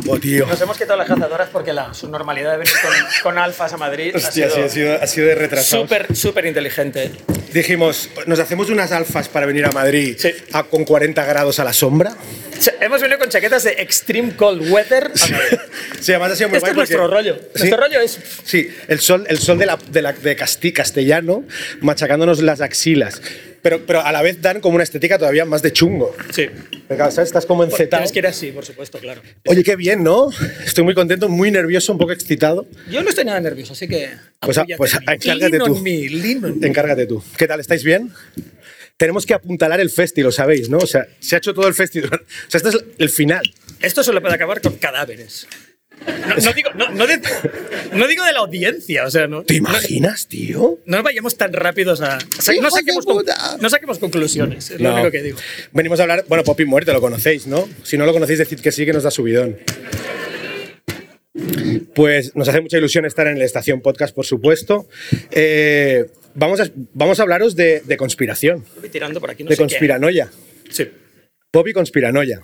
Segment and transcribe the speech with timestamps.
[0.00, 0.46] Guapo, tío.
[0.46, 2.92] Nos hemos quitado las cazadoras porque la subnormalidad de venir con,
[3.32, 5.82] con alfas a Madrid Hostia, ha sí, ha sido, ha sido de retrasado.
[5.82, 7.10] súper, súper inteligente.
[7.52, 10.32] Dijimos, nos hacemos unas alfas para venir a Madrid Sí.
[10.52, 12.14] a- con 40 grados a la sombra.
[12.80, 15.10] Hemos venido con chaquetas de extreme cold weather.
[16.00, 17.36] Sí, además ha sido muy Este es nuestro rollo.
[17.56, 20.36] Nuestro rollo es Sí, el sol, el sol de, la, de, la- de
[20.72, 21.42] castellano
[21.80, 23.20] machacándonos las axilas.
[23.62, 26.14] Pero, pero a la vez dan como una estética todavía más de chungo.
[26.32, 26.46] Sí.
[26.88, 27.18] ¿sabes?
[27.18, 28.00] Estás como encetado.
[28.02, 29.20] Tienes que ir así, por supuesto, claro.
[29.46, 30.30] Oye, qué bien, ¿no?
[30.64, 32.66] Estoy muy contento, muy nervioso, un poco excitado.
[32.90, 34.10] Yo no estoy nada nervioso, así que.
[34.40, 35.76] Pues, a- apóyate pues encárgate tú.
[35.80, 36.06] me.
[36.66, 37.22] Encárgate tú.
[37.36, 37.60] ¿Qué tal?
[37.60, 38.12] ¿Estáis bien?
[38.96, 40.78] Tenemos que apuntalar el festi, lo sabéis, ¿no?
[40.78, 42.00] O sea, se ha hecho todo el festi.
[42.00, 42.08] O
[42.50, 43.42] sea, este es el final.
[43.80, 45.46] Esto solo puede acabar con cadáveres.
[46.06, 47.20] No, no digo, no, no de,
[47.92, 49.42] no digo de la audiencia, o sea, no.
[49.42, 50.78] ¿Te imaginas, tío?
[50.86, 52.16] No vayamos tan rápidos a.
[52.18, 53.56] o sea, no, ¡Hijos de saquemos con- puta!
[53.60, 55.38] no saquemos conclusiones, es lo único que digo.
[55.72, 57.68] Venimos a hablar, bueno, Poppy Muerte, lo conocéis, ¿no?
[57.82, 59.56] Si no lo conocéis, decid que sí, que nos da subidón.
[61.94, 64.88] Pues nos hace mucha ilusión estar en la estación podcast, por supuesto.
[65.30, 69.56] Eh, vamos, a, vamos a hablaros de, de conspiración, Voy tirando por aquí, no de
[69.56, 70.30] sé conspiranoia.
[70.64, 70.72] qué.
[70.72, 70.88] Sí.
[71.50, 72.40] Poppy conspiranoia.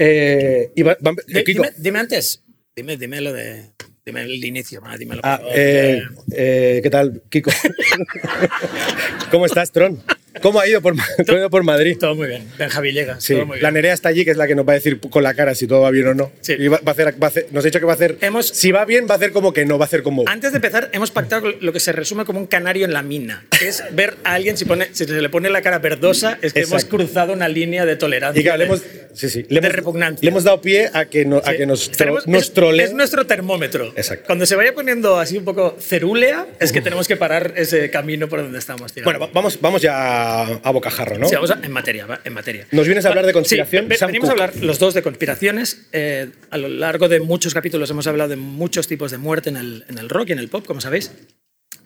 [0.00, 1.14] Eh, y va- va-
[1.44, 1.62] Kiko.
[1.64, 2.42] Dime, dime antes,
[2.76, 3.72] dime, dime lo de.
[4.06, 5.20] Dime el inicio, va, dímelo.
[5.24, 6.00] Ah, eh,
[6.32, 7.50] eh, ¿Qué tal, Kiko?
[9.30, 10.02] ¿Cómo estás, Tron?
[10.40, 10.94] ¿Cómo ha ido por,
[11.26, 11.96] cómo ha ido por Madrid?
[11.98, 12.44] Todo muy bien.
[12.58, 13.74] Benja Villegas, Sí, todo muy la bien.
[13.74, 15.66] Nerea está allí, que es la que nos va a decir con la cara si
[15.66, 16.30] todo va bien o no.
[16.40, 16.54] Sí.
[16.58, 18.16] Y va, va a hacer, va a hacer- nos ha dicho que va a hacer.
[18.20, 20.24] Hemos- si va bien, va a hacer como que no, va a hacer como.
[20.26, 23.44] Antes de empezar, hemos pactado lo que se resume como un canario en la mina,
[23.58, 26.52] que es ver a alguien, si, pone, si se le pone la cara verdosa, es
[26.52, 28.40] que hemos cruzado una línea de tolerancia.
[28.40, 28.82] y le de- hemos,
[29.14, 30.20] sí, sí, le de hemos, repugnancia.
[30.24, 33.26] Le hemos dado pie a que, no- a que nos, tro- Tenemos- nos es, nuestro
[33.26, 33.92] termómetro.
[33.96, 34.24] Exacto.
[34.26, 38.28] Cuando se vaya poniendo así un poco cerúlea, es que tenemos que parar ese camino
[38.28, 39.10] por donde estamos tirando.
[39.10, 41.28] Bueno, va- vamos, vamos ya a, a bocajarro, ¿no?
[41.28, 42.66] Sí, vamos a- en materia, en materia.
[42.72, 43.88] Nos vienes a hablar de Sí, conspiración.
[43.96, 45.88] Sam venimos a hablar los dos de conspiraciones.
[45.92, 49.56] Eh, a lo largo de muchos capítulos hemos hablado de muchos tipos de muerte en
[49.56, 51.12] el, en el rock y en el pop, como sabéis.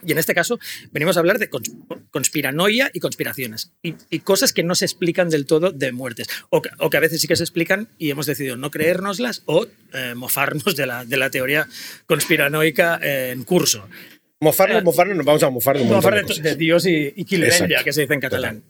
[0.04, 0.58] Y en este caso
[0.90, 1.72] venimos a hablar de cons-
[2.10, 3.70] conspiranoia y conspiraciones.
[3.84, 6.26] Y, y cosas que no se explican del todo de muertes.
[6.50, 9.42] O que, o que a veces sí que se explican y hemos decidido no creérnoslas
[9.46, 11.68] o eh, mofarnos de la, de la teoría
[12.06, 13.88] conspiranoica eh, en curso.
[14.42, 17.50] Mofarnos, mofarnos, nos vamos a mofar de un Mofar de de, Dios y, y que
[17.92, 18.62] se dice en catalán.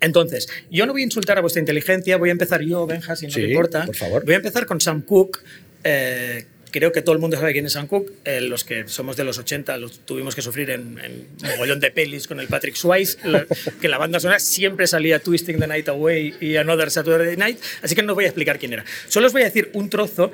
[0.00, 3.26] Entonces, yo no voy a insultar a vuestra inteligencia, voy a empezar yo, Benja, si
[3.26, 3.84] no Sí, te importa.
[3.86, 4.24] por favor.
[4.24, 5.40] Voy a empezar con Sam Cooke.
[5.84, 8.12] Eh, creo que todo el mundo sabe quién es Sam Cooke.
[8.24, 11.90] Eh, los que somos de los 80 los tuvimos que sufrir en, en mogollón de
[11.92, 13.46] pelis con el Patrick Swayze, la-
[13.80, 17.94] que la banda sonora siempre salía Twisting the Night Away y Another Saturday Night, así
[17.94, 18.84] que no voy a explicar quién era.
[19.08, 20.32] Solo os voy a decir un trozo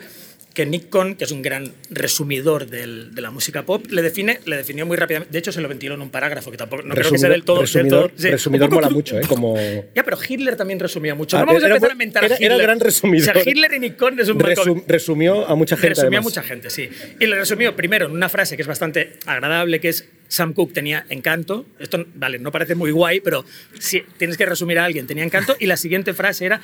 [0.54, 4.41] que Nick Cohn, que es un gran resumidor del- de la música pop, le define,
[4.44, 5.32] le definió muy rápidamente.
[5.32, 7.44] De hecho, se lo ventiló en un parágrafo que tampoco no creo que sea del
[7.44, 7.59] todo.
[7.59, 9.22] del resumidor, todo- sí, resumidor mola mucho, ¿eh?
[9.28, 9.56] Como.
[9.94, 11.36] Ya, pero Hitler también resumía mucho.
[11.36, 12.47] Ah, no vamos a era empezar bu- a mentar a era- Hitler.
[12.47, 13.28] era el gran resumidor.
[13.36, 15.91] O sea, Hitler y Nick Cohn es un resum- resumió a mucha gente.
[15.91, 16.25] Resumió a además.
[16.25, 16.88] mucha gente, sí.
[17.20, 20.72] Y le resumió primero en una frase que es bastante agradable, que es Sam Cooke
[20.74, 21.66] tenía encanto.
[21.78, 23.44] Esto, vale, no parece muy guay, pero
[23.78, 25.56] sí, tienes que resumir a alguien, tenía encanto.
[25.60, 26.60] Y la siguiente frase era,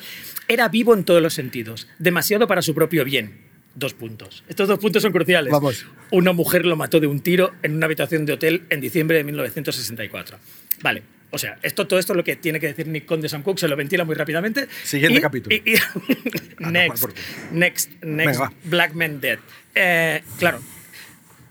[0.49, 3.54] era vivo en todos los sentidos, demasiado para su propio bien.
[3.75, 4.43] Dos puntos.
[4.47, 5.51] Estos dos puntos son cruciales.
[5.51, 5.85] Vamos.
[6.11, 9.23] Una mujer lo mató de un tiro en una habitación de hotel en diciembre de
[9.25, 10.37] 1964.
[10.81, 11.03] Vale.
[11.31, 13.59] O sea, esto, todo esto es lo que tiene que decir Nick Conde Sam Cooke,
[13.59, 14.67] se lo ventila muy rápidamente.
[14.83, 15.53] Siguiente Y- capítulo.
[15.55, 15.75] y- y-
[16.59, 17.05] no, next,
[17.51, 18.41] next, next.
[18.63, 19.39] Black Men Dead.
[19.73, 20.61] Eh, claro,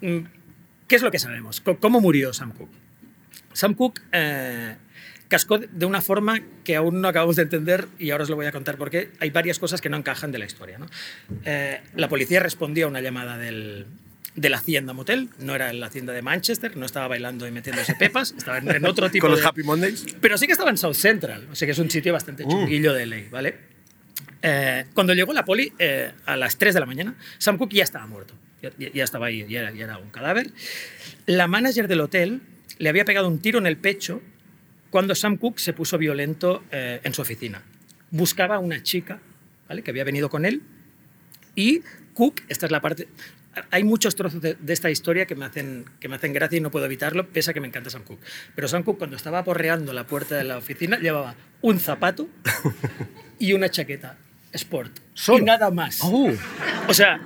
[0.01, 0.19] Mm,
[0.89, 1.63] ¿qué es lo que sabemos?
[1.81, 2.73] ¿Cómo murió Sam Cooke?
[3.53, 4.77] Sam Cooke eh,
[5.29, 8.47] cascó de una forma que aún no acabamos de entender y ahora os lo voy
[8.47, 10.79] a contar porque hay varias cosas que no encajan de la historia.
[10.79, 10.87] ¿no?
[11.45, 13.87] Eh, la policía respondió a una llamada del,
[14.37, 17.51] de la Hacienda Motel, no era en la Hacienda de Manchester, no estaba bailando y
[17.51, 19.47] metiéndose pepas, estaba en, en otro tipo Con los de...
[19.47, 20.05] Happy Mondays.
[20.21, 22.93] Pero sí que estaba en South Central, o sea que es un sitio bastante chunguillo
[22.93, 23.57] de ley, ¿vale?
[24.43, 27.85] Eh, cuando llegó la poli eh, a las 3 de la mañana, Sam Cooke ya
[27.85, 30.51] estaba muerto, ya, ya- ya estaba ahí, ya era, ya era un cadáver.
[31.27, 32.43] La manager del hotel
[32.79, 34.21] le había pegado un tiro en el pecho
[34.95, 37.61] cuando Sam Cooke se puso violento eh, en su oficina.
[38.13, 39.19] Buscaba a una chica
[39.69, 39.83] ¿vale?
[39.83, 40.63] que había venido con él
[41.57, 41.83] y
[42.13, 43.09] Cook, esta es la parte...
[43.73, 46.61] Hay muchos trozos de, de esta historia que me, hacen, que me hacen gracia y
[46.61, 48.25] no puedo evitarlo, pese a que me encanta Sam Cooke.
[48.55, 52.29] Pero Sam Cooke, cuando estaba aporreando la puerta de la oficina, llevaba un zapato
[53.41, 54.17] y una chaqueta
[54.53, 54.97] sport.
[55.13, 55.41] ¿Solo?
[55.41, 55.99] Y nada más.
[56.05, 56.31] Oh.
[56.87, 57.21] O sea,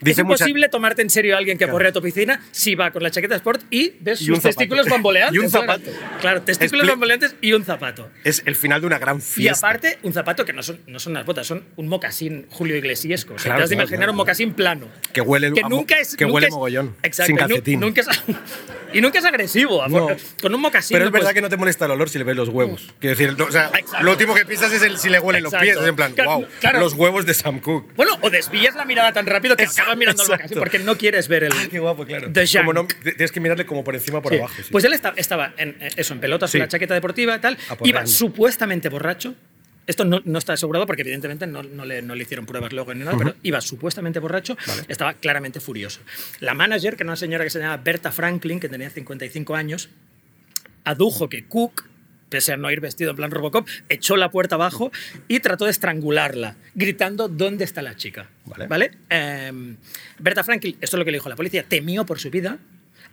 [0.00, 2.90] Dice es mucha- imposible tomarte en serio a alguien que aporrea tu oficina si va
[2.90, 5.34] con la chaqueta sport y ves Y sus testículos bamboleantes.
[5.34, 5.66] Y un claro.
[5.66, 5.90] zapato.
[6.20, 8.10] Claro, testículos Expli- bamboleantes y un zapato.
[8.24, 9.66] Es el final de una gran Y fiesta.
[9.66, 13.34] aparte, un zapato que no son, no son unas botas, son un mocasín Julio Iglesiesco.
[13.34, 14.88] O sea, Claro, te has de claro, imaginar claro, un mocasín plano.
[15.12, 16.16] Que huele que nunca es.
[16.16, 17.26] que nunca huele es- mogollón, Exacto.
[17.26, 17.80] sin y calcetín.
[17.80, 18.08] nunca es,
[18.92, 19.86] y nunca es agresivo.
[19.88, 20.08] No.
[20.40, 20.94] Con un mocasín.
[20.94, 22.92] Pero es verdad pues- que no te molesta el olor si le ves los huevos.
[23.00, 24.04] Quiero decir, o sea, Exacto.
[24.04, 25.76] lo último que piensas es el si le huelen los pies.
[25.76, 26.80] Es en plan, Claro, wow, claro.
[26.80, 27.92] los huevos de Sam Cooke.
[27.96, 30.22] Bueno, o desvías la mirada tan rápido que Exacto, mirando
[30.56, 31.52] porque no quieres ver el.
[31.52, 32.30] Ah, qué guapo, claro.
[32.32, 34.38] The Como no, tienes que mirarle como por encima por Sí.
[34.38, 34.54] abajo.
[34.56, 34.68] sí.
[34.70, 37.54] Pues él esta- estaba en, eh, eso, en pelotas, con la chaqueta deportiva tal.
[37.68, 37.86] Aporreando.
[37.88, 39.34] Iba supuestamente borracho.
[39.86, 42.92] Esto no, no está asegurado porque evidentemente no, no le, no le hicieron pruebas luego
[42.92, 44.54] ni nada, pero iba supuestamente borracho,
[44.86, 46.00] estaba claramente furioso.
[46.40, 49.88] La manager, que era una señora que se llamaba Berta Franklin, que tenía 55 años,
[50.84, 51.84] adujo que Cook,
[52.28, 54.90] pese a no ir vestido en plan Robocop, echó la puerta abajo
[55.28, 58.28] y trató de estrangularla, gritando ¿dónde está la chica?
[58.44, 58.92] Vale.
[59.08, 59.76] Em,
[60.18, 62.58] Berta Franklin, esto es lo que le dijo la policía, temió por su vida,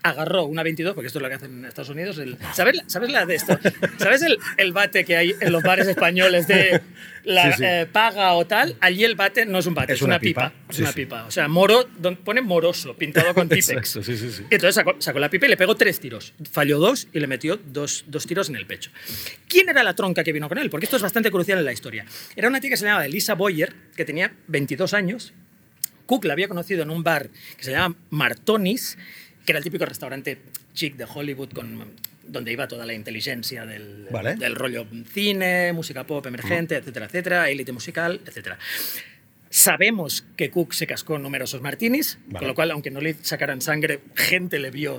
[0.09, 2.17] agarró una 22, porque esto es lo que hacen en Estados Unidos.
[2.19, 3.57] el- ¿sabes, ¿Sabes la de esto?
[3.97, 6.81] ¿Sabes el, el bate que hay en los bares españoles de
[7.23, 7.63] la Sí, sí.
[7.65, 8.75] eh, paga o tal?
[8.81, 10.49] Allí el bate no es un bate, Es es, una, una pipa.
[10.51, 10.61] pipa.
[10.69, 11.25] Es Sí, una pipa.
[11.25, 11.87] O sea, moro,
[12.23, 13.69] pone moroso, pintado con Tipex.
[13.69, 14.43] Exacto, sí, sí, sí.
[14.49, 16.33] Y entonces sacó, sacó la pipa y le pegó tres tiros.
[16.51, 18.91] Falló dos y le metió dos, dos tiros en el pecho.
[19.47, 20.69] ¿Quién era la tronca que vino con él?
[20.69, 22.05] Porque esto es bastante crucial en la historia.
[22.35, 25.33] Era una tía que se llamaba Elisa Boyer, que tenía 22 años.
[26.05, 28.95] Cook la había conocido en un bar que se llama Martonis,
[29.45, 30.39] que era el típico restaurante
[30.73, 31.85] chic de Hollywood con,
[32.27, 34.35] donde iba toda la inteligencia del, Vale.
[34.35, 38.57] del rollo cine, música pop emergente, etcétera, etcétera, élite musical, etcétera.
[39.49, 42.39] Sabemos que Cook se cascó numerosos martinis, Vale.
[42.39, 44.97] con lo cual, aunque no le sacaran sangre, gente le vio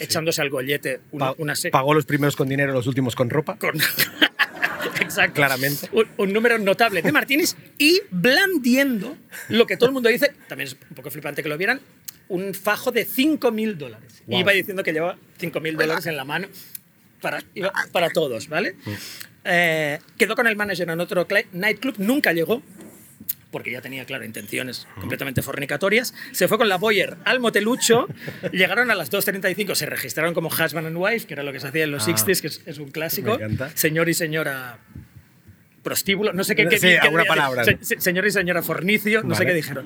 [0.00, 3.56] echándose al gollete una, Pa- una Pagó los primeros con dinero, los últimos con ropa.
[3.58, 3.74] con
[5.00, 5.34] Exacto.
[5.34, 5.88] Claramente.
[5.92, 9.16] Un, un número notable de Martínez y blandiendo
[9.48, 11.80] lo que todo el mundo dice, también es un poco flipante que lo vieran,
[12.28, 14.22] un fajo de 5.000 dólares.
[14.26, 14.40] Wow.
[14.40, 16.48] Iba diciendo que llevaba 5.000 dólares en la mano
[17.20, 17.42] para,
[17.92, 18.76] para todos, ¿vale?
[19.44, 22.62] Eh, quedó con el manager en otro nightclub, nunca llegó,
[23.50, 26.12] porque ya tenía, claro, intenciones completamente fornicatorias.
[26.32, 28.06] Se fue con la Boyer al motelucho,
[28.52, 31.68] llegaron a las 2.35, se registraron como husband and wife, que era lo que se
[31.68, 32.10] hacía en los Ah.
[32.12, 33.38] 60s, que es, es un clásico.
[33.74, 34.78] Señor y señora
[35.88, 38.62] prostíbulo, no sé qué, qué- Sí, qué- alguna qué- palabra, se- se- señor y señora
[38.62, 39.46] fornicio, no sé Vale.
[39.46, 39.84] qué dijeron.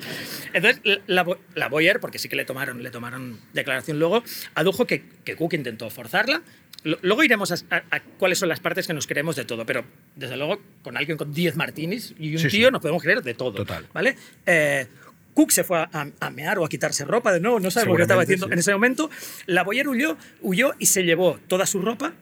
[0.53, 4.23] Entonces, la- la, Bo- la Boyer, porque sí que le tomaron, le tomaron declaración luego,
[4.55, 6.41] adujo que, que Cook intentó forzarla.
[6.83, 9.65] Lo- Luego iremos a, a- a cuáles son las partes que nos creemos de todo,
[9.65, 9.85] pero
[10.15, 12.57] desde luego con alguien con 10 martinis y un Sí, sí.
[12.57, 13.53] tío nos podemos creer de todo.
[13.53, 13.87] Total.
[13.93, 14.17] ¿vale?
[14.45, 14.87] Eh,
[15.33, 15.89] Cook se fue a,
[16.19, 18.53] a- mear o a quitarse ropa de nuevo, no sabemos qué estaba Seguramente, haciendo sí.
[18.53, 19.09] en ese momento.
[19.47, 22.13] La Boyer huyó, huyó y se llevó toda su ropa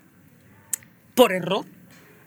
[1.15, 1.65] por error.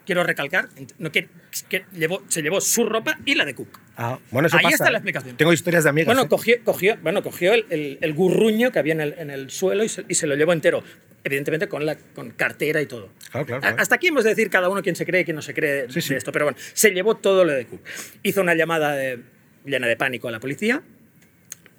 [0.05, 0.69] Quiero recalcar,
[0.99, 1.27] no, que,
[1.67, 3.79] que llevó, se llevó su ropa y la de Cook.
[3.97, 4.99] Ah, bueno, eso Ahí pasa, está la ¿eh?
[4.99, 5.35] explicación.
[5.37, 6.07] Tengo historias de amigas.
[6.07, 6.27] Bueno, ¿eh?
[6.29, 9.83] cogió, cogió, bueno, cogió el, el- el gurruño que había en el, en el suelo
[9.83, 10.83] y se, y se lo llevó entero.
[11.23, 13.09] Evidentemente con, la, con cartera y todo.
[13.31, 13.77] Claro, claro, claro.
[13.79, 15.89] Hasta aquí hemos de decir cada uno quién se cree y quién no se cree
[15.89, 16.09] Sí, sí.
[16.09, 16.31] de esto.
[16.31, 17.81] Pero bueno, se llevó todo lo de Cook.
[18.21, 19.19] Hizo una llamada de-
[19.65, 20.83] llena de pánico a la policía.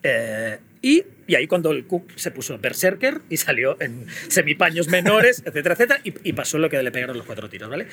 [0.02, 5.42] eh, y, y ahí cuando el Cook se puso berserker y salió en semipaños menores,
[5.44, 7.86] etcétera, etcétera, y, y pasó lo que le pegaron los cuatro tiros, ¿vale?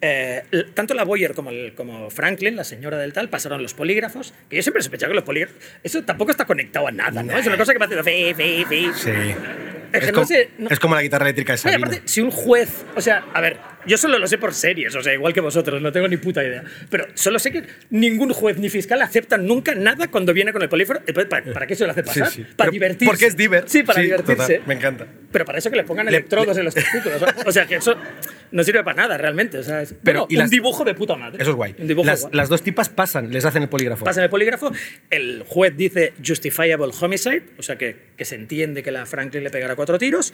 [0.00, 0.42] Eh,
[0.74, 4.56] tanto la Boyer como, el- como Franklin, la señora del tal, pasaron los polígrafos, que
[4.56, 5.56] yo siempre sospechaba que los polígrafos...
[5.82, 7.36] Eso tampoco está conectado a nada, ¿no?
[7.36, 8.04] Es una cosa que va haciendo...
[8.04, 8.90] Fe, fe, fe.
[8.94, 9.10] Sí.
[9.92, 12.20] Es Es, no como, sé, no- es como la guitarra eléctrica de Oye, aparte, si
[12.20, 15.32] un juez, o sea, a ver, yo solo lo sé por series, o sea, igual
[15.32, 19.00] que vosotros, no tengo ni puta idea, pero solo sé que ningún juez ni fiscal
[19.02, 21.00] acepta nunca nada cuando viene con el polígrafo.
[21.06, 22.28] Entonces, ¿para, para qué se lo hace pasar?
[22.28, 22.42] Sí, sí.
[22.42, 23.06] Para Pero divertirse.
[23.06, 23.64] Porque es diver.
[23.66, 24.54] Sí, para Sí, divertirse.
[24.54, 25.06] total, me encanta.
[25.32, 27.22] Pero para eso que le pongan Le- electrodos le- en los testículos.
[27.46, 27.94] O sea, que eso
[28.52, 29.58] no sirve para nada realmente.
[29.58, 31.40] O sea, es Pero, bueno, ¿y un las- dibujo de puta madre.
[31.42, 31.74] Eso es guay.
[31.78, 32.34] Un dibujo Las, guay.
[32.34, 34.04] las dos tipas pasan, les hacen el polígrafo.
[34.04, 34.72] Pasa en el polígrafo,
[35.10, 39.50] el juez dice justifiable homicide, o sea que, que se entiende que la Franklin le
[39.50, 40.32] pegará cuatro tiros.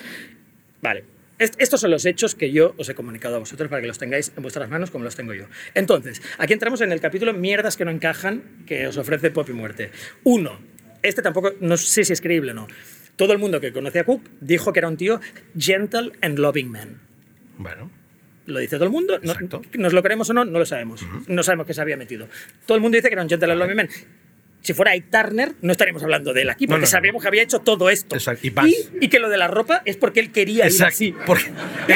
[0.80, 1.04] Vale.
[1.42, 3.98] Est- Estos son los hechos que yo os he comunicado a vosotros para que los
[3.98, 5.46] tengáis en vuestras manos como los tengo yo.
[5.74, 9.52] Entonces, aquí entramos en el capítulo Mierdas que no encajan que os ofrece Pop y
[9.52, 9.90] Muerte.
[10.24, 10.60] Uno,
[11.02, 12.68] este tampoco, no sé si es creíble o no.
[13.16, 15.20] Todo el mundo que conoce a Cook dijo que era un tío
[15.58, 17.00] gentle and loving man.
[17.58, 17.90] Bueno.
[18.46, 19.18] Lo dice todo el mundo.
[19.22, 19.34] No-
[19.74, 21.04] nos lo creemos o no, no lo sabemos.
[21.28, 22.26] No sabemos qué se había metido.
[22.66, 23.88] Todo el mundo dice que era un gentle and loving man.
[24.62, 26.90] Si fuera Ike Turner, no estaríamos hablando de él aquí, No, porque no, no.
[26.90, 28.14] sabemos que había hecho todo esto.
[28.14, 28.46] Exacto.
[28.46, 28.66] Y paz.
[29.00, 30.94] y que lo de la ropa es porque él quería ir Exacto.
[30.94, 31.14] así.
[31.26, 31.50] Porque,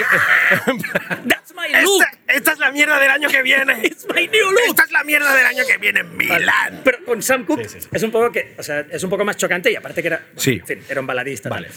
[1.29, 2.03] That's my look.
[2.03, 3.81] esta, esta es la mierda del año que viene.
[3.85, 4.61] It's my new look.
[4.69, 6.81] Esta es la mierda del año que viene en Milán.
[6.85, 7.89] Pero con Sam Cooke Sí, sí, sí.
[7.93, 10.27] es un poco que, o sea, es un poco más chocante y aparte que era,
[10.37, 10.53] Sí.
[10.61, 11.49] en fin, era un baladista.
[11.49, 11.63] tal.
[11.63, 11.75] Vale.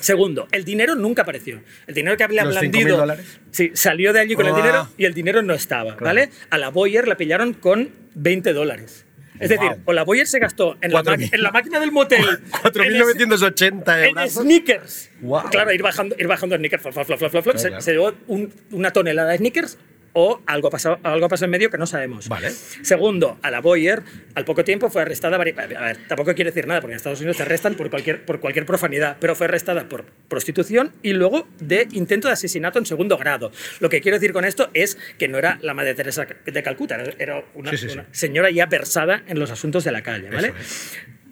[0.00, 1.60] Segundo, el dinero nunca apareció.
[1.86, 2.96] El dinero que había ¿Los 5.000 blandido.
[2.98, 3.40] dólares?
[3.50, 4.56] Sí, salió de allí con el Ah.
[4.56, 6.30] dinero y el dinero no estaba, ¿vale?
[6.50, 9.04] A la Boyer la pillaron con 20 dólares.
[9.40, 9.78] Es decir, Wow.
[9.86, 11.30] o la Boyer se gastó en la, Cuatro ma- mil.
[11.32, 12.20] en la máquina del motel.
[12.28, 14.32] en 4.980 en euros.
[14.32, 15.10] sneakers.
[15.20, 15.42] Wow.
[15.50, 16.82] Claro, ir bajando, ir bajando sneakers.
[16.82, 19.78] Flop, flop, flop, se, se llevó un- una tonelada de sneakers
[20.12, 22.28] o algo pasó, algo pasó en medio que no sabemos.
[22.28, 22.50] Vale.
[22.50, 24.02] Segundo, a la Boyer,
[24.34, 25.36] al poco tiempo fue arrestada.
[25.36, 28.40] A ver, tampoco quiere decir nada, porque en Estados Unidos te arrestan por cualquier, por
[28.40, 33.16] cualquier profanidad, pero fue arrestada por prostitución y luego de intento de asesinato en segundo
[33.16, 33.52] grado.
[33.80, 36.96] Lo que quiero decir con esto es que no era la Madre Teresa de Calcuta,
[37.18, 37.94] era- una, Sí, sí, sí.
[37.94, 40.52] una señora ya versada en los asuntos de la calle, ¿vale?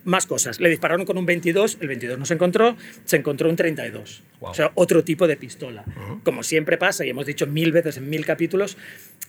[0.07, 0.61] Más cosas.
[0.61, 4.23] Le dispararon con un 22, el 22 no se encontró, se encontró un 32.
[4.41, 4.51] Wow.
[4.51, 5.85] O sea, otro tipo de pistola.
[6.25, 8.79] Como siempre pasa, y hemos dicho mil veces en mil capítulos,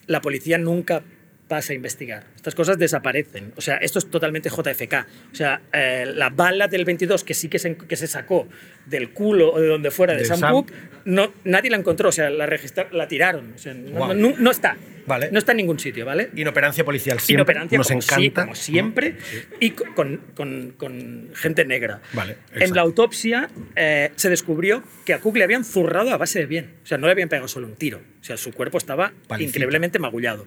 [0.05, 1.01] la policía nunca
[1.47, 2.25] pasa a investigar.
[2.35, 3.53] Estas cosas desaparecen.
[3.55, 4.93] O sea, esto es totalmente JFK.
[5.31, 8.47] O sea, eh, la bala del 22 que sí que se, que se sacó
[8.85, 10.51] del culo o de donde fuera de, De Sam, Sam.
[10.51, 10.73] Cooke,
[11.05, 12.09] no, nadie la encontró.
[12.09, 12.47] O sea, la,
[12.91, 13.53] la tiraron.
[13.55, 14.13] O sea, no, Wow.
[14.13, 14.75] no- no está.
[15.05, 15.29] Vale.
[15.31, 16.31] No está en ningún sitio, ¿vale?
[16.35, 17.35] Inoperancia policial siempre.
[17.53, 18.41] Inoperancia, Nos como, sí- encanta.
[18.41, 19.15] como siempre,
[19.61, 22.01] y co- con, con- con gente negra.
[22.11, 26.39] Vale, en la autopsia eh, se descubrió que a Cook le habían zurrado a base
[26.39, 26.73] de bien.
[26.83, 28.01] O sea, no le habían pegado solo un tiro.
[28.19, 29.51] O sea, su cuerpo estaba Palicita.
[29.59, 30.45] increíblemente magullado.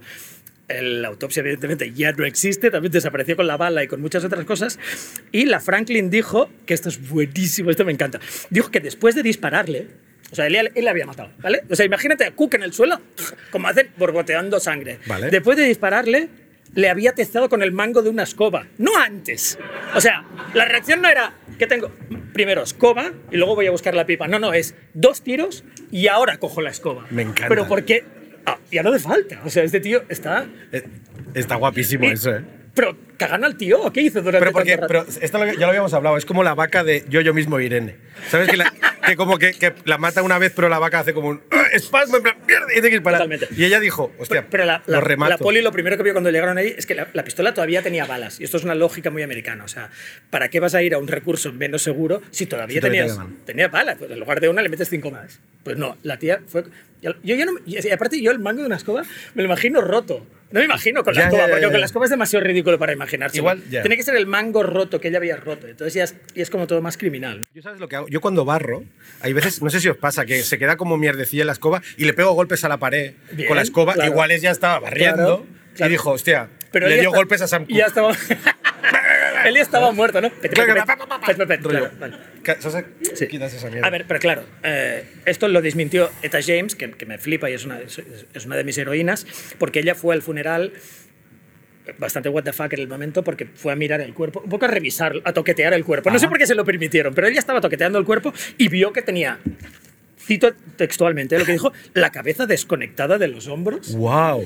[0.71, 4.25] El- La autopsia, evidentemente, ya no existe, también desapareció con la bala y con muchas
[4.25, 4.79] otras cosas.
[5.33, 9.23] Y la Franklin dijo, que esto es buenísimo, esto me encanta, dijo que después de
[9.23, 9.89] dispararle,
[10.31, 11.63] o sea, él, él le había matado, ¿vale?
[11.69, 13.01] O sea, imagínate a Cook en el suelo,
[13.51, 14.99] como hacen, borboteando sangre.
[15.07, 15.29] Vale.
[15.31, 16.29] Después de dispararle,
[16.75, 19.59] le había testado con el mango de una escoba, no antes.
[19.97, 20.25] O sea,
[20.55, 21.91] la reacción no era, ¿qué tengo?
[22.33, 24.29] Primero escoba y luego voy a buscar la pipa.
[24.29, 27.07] No, no, es dos tiros y ahora cojo la escoba.
[27.11, 27.49] Me encanta.
[27.49, 28.05] Pero porque
[28.47, 29.41] ah, ya no hace falta.
[29.45, 30.47] O sea, este tío está...
[30.73, 30.83] Eh,
[31.35, 32.43] Está guapísimo y- eso, ¿eh?
[32.75, 35.07] Pero cagan al tío, ¿o ¿qué hizo durante Pero porque, tanto rato?
[35.33, 37.97] pero ya lo habíamos hablado, es como la vaca de yo yo mismo Irene.
[38.29, 38.49] ¿Sabes?
[38.49, 38.73] Que, la-
[39.07, 41.65] que como que, que la mata una vez, pero la vaca hace como un ¡ah!
[41.73, 43.01] espasmo, en plan, mierda, y tiene que.
[43.01, 43.49] Totalmente.
[43.57, 45.31] Y ella dijo, hostia, Pero la, lo la, remato.
[45.31, 47.83] la poli lo primero que vio cuando llegaron ahí es que la, la pistola todavía
[47.83, 48.39] tenía balas.
[48.41, 49.65] Y esto es una lógica muy americana.
[49.65, 49.91] O sea,
[50.31, 53.19] ¿para qué vas a ir a un recurso menos seguro si todavía Si todavía tenías
[53.19, 53.45] te quedan.
[53.47, 53.97] tenía balas?
[53.99, 55.41] Pues en lugar de una le metes cinco más.
[55.65, 56.65] Pues no, la tía fue...
[57.03, 57.53] Yo ya no...
[57.55, 59.03] me- Y aparte yo el mango de una escoba
[59.35, 60.27] me lo imagino roto.
[60.53, 61.71] No me imagino con la Ya, escoba, ya, ya, porque ya.
[61.71, 63.37] con la escoba es demasiado ridículo para imaginarse.
[63.37, 63.83] Igual, ya.
[63.83, 65.69] Tiene que ser el mango roto que ella había roto.
[65.69, 67.47] Entonces ya es, y es como todo más criminal.
[67.55, 68.09] Yo sabes lo que hago.
[68.09, 68.83] Yo cuando barro,
[69.21, 71.83] hay veces, no sé si os pasa, que se queda como mierdecilla en la escoba
[71.97, 73.95] y le pego golpes a la pared Bien, con la escoba.
[73.95, 74.11] claro.
[74.11, 75.89] Igual ella estaba barriendo Claro, claro.
[75.89, 77.75] y dijo, hostia, Pero le dio está- golpes a Sam Cooke.
[77.79, 78.13] Ya estaba...
[79.47, 80.29] Él ya estaba muerto, ¿no?
[80.31, 81.79] Pet, Claro, pet, pa, pa, pa, pa, pet, pet, pet, rollo.
[81.79, 82.17] claro, vale.
[82.43, 82.85] Ca- ¿sabes?
[83.15, 83.27] Sí.
[83.27, 83.87] Quitas esa mierda.
[83.87, 87.55] A ver, pero claro, eh, esto lo desmintió Eta James, que, que me flipa y
[87.55, 88.01] es una, es,
[88.35, 89.27] es una de mis heroínas,
[89.59, 90.73] porque ella fue al funeral
[91.99, 94.67] bastante what the fuck en el momento porque fue a mirar el cuerpo, un poco
[94.67, 96.11] a revisar, a toquetear el cuerpo.
[96.11, 98.93] No sé por qué se lo permitieron, pero ella estaba toqueteando el cuerpo y vio
[98.93, 99.39] que tenía,
[100.19, 104.45] cito textualmente lo que dijo, la cabeza desconectada de los hombros, ¡Wow!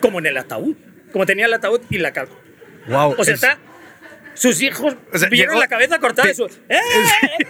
[0.00, 0.76] como en el ataúd.
[1.12, 2.34] Como tenía el ataúd y la cabeza.
[2.88, 3.14] ¡Wow!
[3.18, 3.58] O sea, Es- está...
[4.34, 6.44] Sus hijos O sea, vieron llegó- la cabeza cortada de su...
[6.68, 6.78] ¡Eh!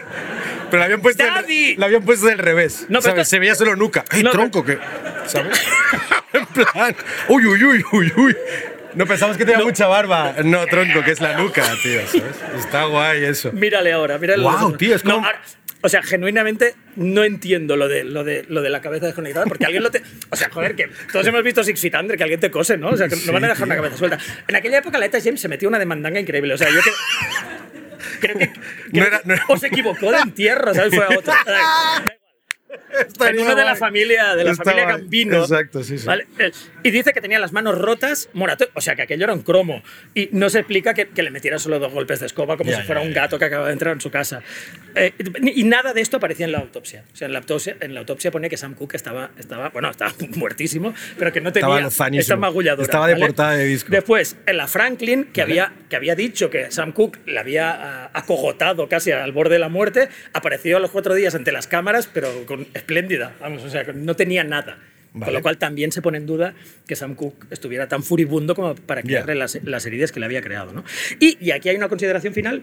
[0.71, 1.77] Pero la habían puesto, del- ¡Daddy!
[1.77, 2.87] la habían puesto del revés.
[2.89, 4.05] No, pero Se veía solo nuca.
[4.11, 4.65] ¡Ay, No, tronco!
[4.65, 4.79] Que,
[5.27, 5.61] ¿Sabes?
[6.33, 6.95] en plan.
[7.29, 8.37] ¡Uy, uy, uy, uy, uy!
[8.95, 10.35] No pensamos que tenía mucha barba.
[10.45, 12.01] No, tronco, que es la nuca, tío.
[12.07, 12.25] ¿sabes?
[12.59, 13.53] Está guay eso.
[13.53, 14.43] Mírale ahora, mírale.
[14.43, 15.41] Los- tío, es como- ahora-
[15.87, 19.65] o sea, genuinamente no entiendo lo de, lo de, lo de la cabeza desconectada, porque
[19.67, 20.03] alguien lo te...
[20.31, 22.89] O sea, joder, que todos hemos visto Six Feet Under, que alguien te cose, ¿no?
[22.89, 24.19] O sea, que no van a dejar una cabeza suelta.
[24.49, 26.53] En aquella época la Eta James se metió una demandanga increíble.
[26.55, 26.95] O sea, yo creo...
[28.21, 28.51] Creo que,
[28.91, 30.95] creo era- que no era- o se equivocó de entierro, ¿sabes?
[30.95, 31.33] Fue a otro.
[33.01, 34.85] Estaría uno de la familia, de la familia.
[34.87, 35.41] Gambino.
[35.43, 36.07] Exacto, sí, sí.
[36.07, 36.27] ¿vale?
[36.39, 36.51] Eh,
[36.83, 39.83] Y dice que tenía las manos rotas, morato, o sea que aquello era un cromo.
[40.15, 42.79] Y no se explica que, que le metiera solo dos golpes de escoba como Ya,
[42.79, 43.23] si fuera ya, un ya.
[43.23, 44.43] gato que acaba de entrar en su casa.
[44.95, 45.13] Eh,
[45.43, 47.05] y nada de esto aparecía en la autopsia.
[47.13, 49.91] O sea, en la autopsia, en la autopsia pone que Sam Cooke estaba, estaba, bueno,
[49.91, 52.85] estaba muertísimo, pero que no tenía esta magulladura.
[52.85, 53.27] Estaba de ¿vale?
[53.27, 53.91] portada de disco.
[53.91, 57.71] Después, en la Franklin, que, había, que había dicho que Sam Cooke le había
[58.05, 61.67] ah, acogotado casi al borde de la muerte, apareció a los cuatro días ante las
[61.67, 63.35] cámaras, pero con espléndida.
[63.41, 64.79] Vamos, o sea, no tenía nada.
[65.13, 65.33] Con Vale.
[65.33, 66.55] lo cual también se pone en duda
[66.87, 69.39] que Sam Cooke estuviera tan furibundo como para crearle Ya.
[69.39, 70.73] las, las heridas que le había creado.
[70.73, 70.85] ¿no?
[71.19, 72.63] Y, y aquí hay una consideración final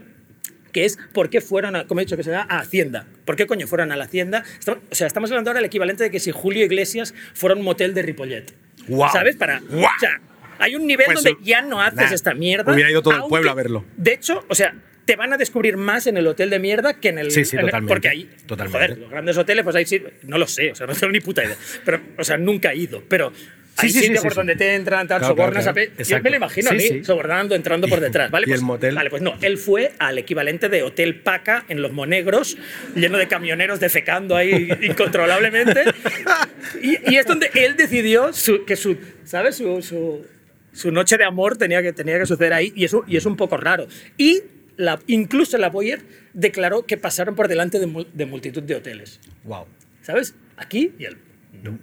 [0.71, 3.05] que es por qué fueron, a, como he dicho, que se da a Hacienda.
[3.25, 4.43] ¿Por qué coño fueron a la Hacienda?
[4.59, 7.63] Estamos- o sea, estamos hablando ahora del equivalente de que si Julio Iglesias fuera un
[7.63, 8.53] motel de Ripollet.
[8.87, 9.11] Guau.
[9.11, 9.35] ¿Sabes?
[9.35, 9.85] Para, Guau.
[9.85, 10.19] O sea,
[10.59, 12.71] hay un nivel Pues, donde ya no haces nah, esta mierda.
[12.71, 13.85] hubiera ido todo el aunque- pueblo a verlo.
[13.97, 17.09] De hecho, o sea, te van a descubrir más en el hotel de mierda que
[17.09, 17.31] en el.
[17.31, 17.93] Sí, sí, el- totalmente.
[17.93, 18.29] porque ahí.
[18.45, 18.77] Totalmente.
[18.87, 20.01] Joder, los grandes hoteles, pues ahí sí.
[20.23, 21.57] No lo sé, o sea, no tengo ni puta idea.
[21.85, 23.03] Pero, o sea, nunca he ido.
[23.07, 23.31] Pero.
[23.75, 24.37] Sí, Hay sí, sí, sitios sí, por sí.
[24.37, 25.91] donde te entran, tal, Claro, sobornas claro, a claro.
[25.97, 27.03] pe- Yo me lo imagino Sí, a mí, sí.
[27.03, 28.29] sobornando, entrando por detrás.
[28.29, 28.45] ¿vale?
[28.47, 28.93] ¿Y el Pues- motel?
[28.93, 29.33] Vale, pues no.
[29.41, 32.55] Él fue al equivalente de Hotel Paca en Los Monegros,
[32.95, 35.85] lleno de camioneros defecando ahí incontrolablemente.
[36.83, 39.55] Y, y es donde él decidió su- que su, ¿sabes?
[39.55, 40.23] Su, su,
[40.71, 43.35] su noche de amor tenía que, tenía que suceder ahí y eso y es un
[43.35, 43.87] poco raro.
[44.17, 44.41] Y
[44.77, 46.01] la, incluso la Boyer
[46.33, 49.19] declaró que pasaron por delante de, mul- de multitud de hoteles.
[49.43, 49.65] Wow.
[50.01, 50.35] ¿Sabes?
[50.57, 51.17] Aquí y él.
[51.63, 51.77] No.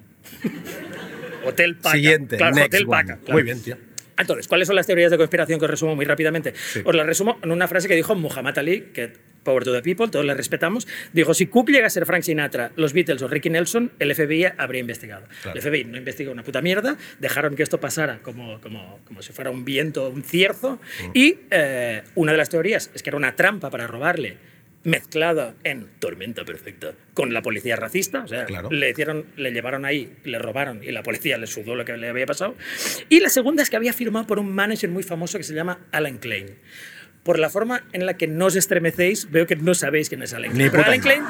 [1.45, 1.95] Hotel Paca.
[1.97, 2.87] Siguiente, Claro, next Hotel.
[2.87, 3.17] Paca.
[3.19, 3.33] claro.
[3.33, 3.77] Muy bien, tío.
[4.19, 6.53] Entonces, ¿cuáles son las teorías de conspiración que os resumo muy rápidamente?
[6.85, 10.09] Os las resumo en una frase que dijo Muhammad Ali, que Power to the People,
[10.09, 10.87] todos le respetamos.
[11.13, 14.47] Dijo, si Cook llega a ser Frank Sinatra, los Beatles o Ricky Nelson, el FBI
[14.59, 15.27] habría investigado.
[15.43, 15.59] Claro.
[15.59, 19.33] El FBI no investigó una puta mierda, dejaron que esto pasara como, como, como si
[19.33, 20.77] fuera un viento, un cierzo.
[21.03, 21.11] Mm.
[21.15, 24.37] Y eh, una de las teorías es que era una trampa para robarle
[24.83, 28.71] mezclada en tormenta perfecta con la policía racista, o sea, Claro.
[28.71, 32.09] le hicieron, le llevaron ahí, le robaron y la policía le sudó lo que le
[32.09, 32.55] había pasado.
[33.11, 35.81] Y la segunda es que había firmado por un manager muy famoso que se llama
[35.93, 36.57] Alan Klein.
[37.23, 40.33] Por la forma en la que no os estremecéis, veo que no sabéis quién es
[40.33, 40.71] Alan Ni Klein.
[40.71, 41.01] Pero puta Alan.
[41.01, 41.25] Klein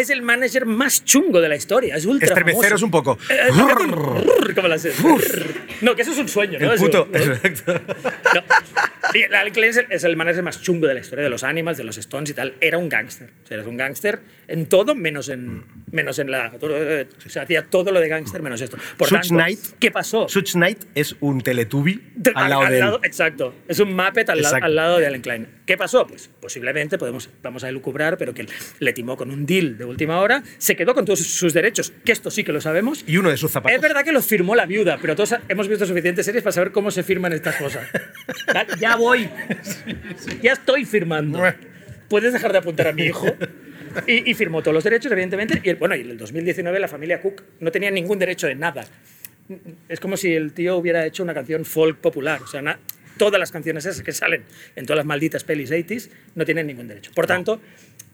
[0.00, 2.84] es el manager más chungo de la historia, es ultra Estremeceros famoso.
[2.86, 3.18] un poco.
[3.30, 4.96] Eh, eh, hace un rrr, como la serie.
[5.80, 6.66] No, que eso es un sueño, ¿no?
[6.68, 7.08] El Eso- puto.
[7.10, 7.18] ¿no?
[7.18, 7.80] Exacto.
[8.34, 8.42] No.
[9.52, 12.30] Klein es el, manager más chungo de la historia de los Animals, de los Stones
[12.30, 12.54] y tal.
[12.60, 13.30] Era un gángster.
[13.44, 16.52] O sea, era un gángster en todo, menos en, menos en la.
[16.60, 18.76] O sea, hacía todo lo de gángster menos esto.
[18.96, 19.60] Por Such tanto, Knight.
[19.78, 20.28] ¿qué pasó?
[20.28, 22.90] Such Knight es un Teletubby De- al lado de él.
[23.04, 23.54] exacto.
[23.66, 25.48] Es un Muppet al, la- al lado de Alan Klein.
[25.64, 26.06] ¿Qué pasó?
[26.06, 28.46] Pues posiblemente, podemos, vamos a elucubrar, pero que
[28.78, 32.12] le timó con un deal de última hora, se quedó con todos sus derechos, que
[32.12, 33.04] esto sí que lo sabemos.
[33.06, 33.74] Y uno de sus zapatos.
[33.76, 36.72] Es verdad que los firmó la viuda, pero todos hemos visto suficientes series para saber
[36.72, 37.86] cómo se firman estas cosas.
[38.80, 39.28] Ya voy.
[40.42, 41.42] Ya estoy firmando.
[42.08, 43.26] Puedes dejar de apuntar a mi hijo.
[44.06, 45.60] Y, y firmó todos los derechos, evidentemente.
[45.64, 48.54] Y el- bueno, y en el 2019 la familia Cook no tenía ningún derecho de
[48.54, 48.84] nada.
[49.88, 52.40] Es como si el tío hubiera hecho una canción folk popular.
[52.42, 52.78] O sea, na-
[53.16, 54.44] todas las canciones esas que salen
[54.76, 57.10] en todas las malditas pelis 80s no tienen ningún derecho.
[57.14, 57.60] Por tanto,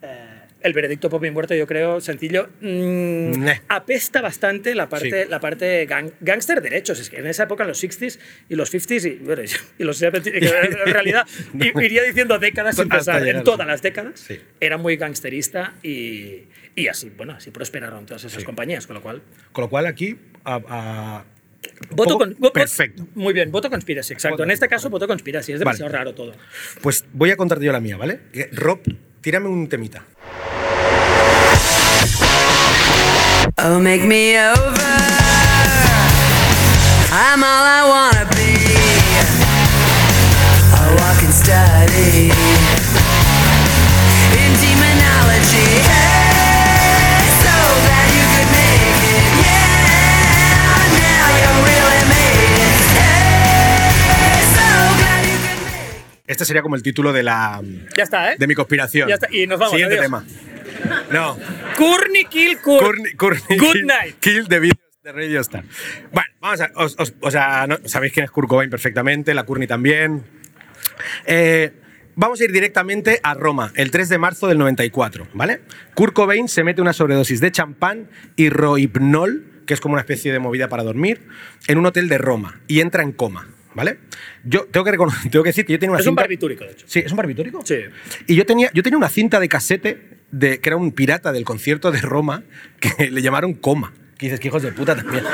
[0.01, 0.34] eh,
[0.65, 3.61] el veredicto Poppy muerto, yo creo, sencillo, mm, Neh.
[3.69, 5.29] apesta bastante la parte, Sí.
[5.31, 6.99] la parte gang- gangster derechos.
[6.99, 9.43] Es que en esa época, en los 60s y los 50s y, bueno,
[9.79, 11.27] y los 70s, que en realidad
[11.61, 14.41] i- iría diciendo décadas sin pensar, en todas las décadas, Sí.
[14.59, 18.45] era muy gangsterista y, y así, bueno, así prosperaron todas esas Sí.
[18.45, 19.23] compañías, con lo cual...
[19.53, 20.17] Con lo cual aquí.
[20.45, 21.25] a- a-
[21.91, 23.07] Voto con, perfecto.
[23.15, 24.35] Muy bien, voto conspiracy, exacto.
[24.35, 25.53] Voto en este caso, voto conspiracy.
[25.53, 25.99] Es demasiado Vale.
[25.99, 26.33] raro todo.
[26.83, 28.21] Pues voy a contarte yo la mía, ¿vale?
[28.53, 28.81] Rob,
[29.23, 30.05] tírame un temita.
[33.59, 34.95] Oh, make me over.
[37.13, 38.53] I'm all I wanna be.
[40.75, 42.31] A walking study
[44.41, 45.71] in demonology.
[45.87, 47.55] Hey, so
[47.85, 49.27] glad you could make it.
[49.45, 52.81] Yeah, now you really made it.
[52.99, 54.67] Hey, so
[54.99, 56.31] glad you could make it.
[56.31, 57.63] Este sería como el título de la.
[57.97, 58.37] Ya está, ¿eh?
[58.39, 59.09] De mi conspiración.
[59.09, 60.05] Ya está, y nos vamos, Siguiente adiós.
[60.07, 60.25] tema.
[61.13, 61.37] No.
[61.77, 62.99] Courtney Kill Court.
[63.17, 64.17] Courtney- Good night.
[64.21, 65.65] Kill de vídeos de Radio Star.
[66.13, 66.71] Bueno, vamos a.
[66.77, 70.25] os- os- o sea, no- sabéis quién es Kurt Cobain perfectamente, la Courtney también.
[71.27, 71.73] Eh,
[72.17, 75.61] vamos a ir directamente a Roma, el 3 de marzo del 94, ¿vale?
[75.95, 80.33] Kurt Cobain se mete una sobredosis de champán y rohipnol, que es como una especie
[80.33, 81.27] de movida para dormir,
[81.67, 83.99] en un hotel de Roma y entra en coma, ¿vale?
[84.45, 84.93] Yo tengo que,
[85.31, 86.87] tengo que decir que yo tenía una Es un cinta- barbitúrico, de hecho.
[86.89, 87.61] Sí, ¿es un barbitúrico?
[87.65, 87.77] Sí.
[88.27, 91.45] Y yo tenía, yo tenía una cinta de casete de, que era un pirata del
[91.45, 92.43] concierto de Roma
[92.81, 93.93] que le llamaron Coma.
[94.19, 95.25] Que dices que hijos de puta también.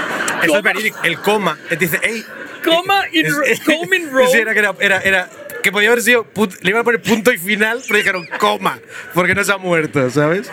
[0.42, 0.98] Eso es verídico.
[1.04, 1.58] El Coma.
[1.78, 2.24] Dice, hey.
[2.64, 4.30] Coma in es- Coma in Rome.
[4.30, 5.30] Sí, era, que era, era, era-
[5.62, 6.26] que podía haber sido.
[6.62, 8.78] le iban a poner punto y final, pero dijeron coma,
[9.12, 10.50] porque no se ha muerto, ¿sabes?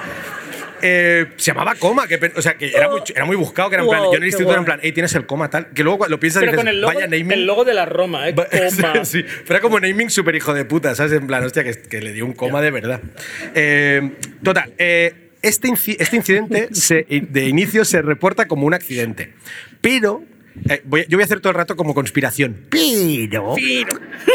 [0.82, 3.76] Eh, se llamaba coma, que, o sea, que era muy, ch- era muy buscado, que
[3.76, 5.50] era en plan, Wow, yo en el instituto era en plan, hey, tienes el coma
[5.50, 7.32] tal, que luego lo piensas y Pero dices, con el logo, vaya naming.
[7.32, 8.36] el logo de la Roma, ¿eh?
[8.82, 9.06] Coma.
[9.06, 11.14] sí, pero era como naming súper hijo de puta, ¿sabes?
[11.14, 13.02] En plan, hostia, que, que le dio un coma de verdad.
[13.56, 14.12] Eh,
[14.44, 19.34] total, eh, este, este incidente se- de inicio se reporta como un accidente,
[19.82, 20.24] pero...
[20.70, 22.58] eh, voy- yo voy a hacer todo el rato como conspiración.
[22.70, 23.56] Pero.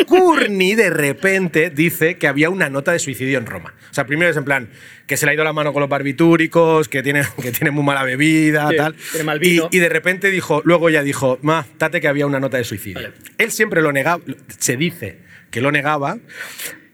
[0.07, 3.75] Courtney de repente dice que había una nota de suicidio en Roma.
[3.91, 4.71] O sea, primero es en plan
[5.07, 7.85] que se le ha ido la mano con los barbitúricos, que tiene, que tiene muy
[7.85, 8.95] mala bebida, Sí, tal.
[9.11, 9.69] tiene mal Y- vino.
[9.71, 13.03] y de repente dijo, luego ya dijo, ma, tate que había una nota de suicidio.
[13.03, 13.13] Vale.
[13.39, 14.23] Él siempre lo negaba,
[14.59, 15.19] se dice
[15.51, 16.19] que lo negaba,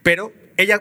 [0.03, 0.81] pero ella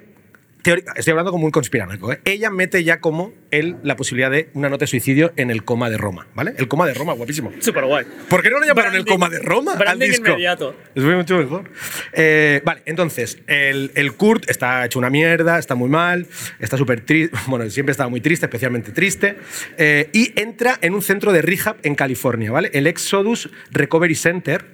[0.68, 2.20] teórica- estoy hablando como un conspiranoico, ¿eh?
[2.26, 5.90] ella mete ya como él la posibilidad de una nota de suicidio en el coma
[5.90, 6.54] de Roma, ¿vale?
[6.58, 7.52] El coma de Roma, guapísimo.
[7.60, 8.06] Súper guay.
[8.30, 10.28] ¿Por qué no lo llamaron el Branding- coma de Roma al disco?
[10.30, 10.76] inmediato.
[10.96, 11.70] Es mucho mejor.
[12.14, 16.28] Eh, vale, entonces, el, el Kurt está hecho una mierda, está muy mal,
[16.60, 19.38] está súper triste, bueno, siempre estaba muy triste, especialmente triste,
[19.78, 22.70] eh, y entra en un centro de rehab en California, ¿vale?
[22.74, 24.66] El Exodus Recovery Center,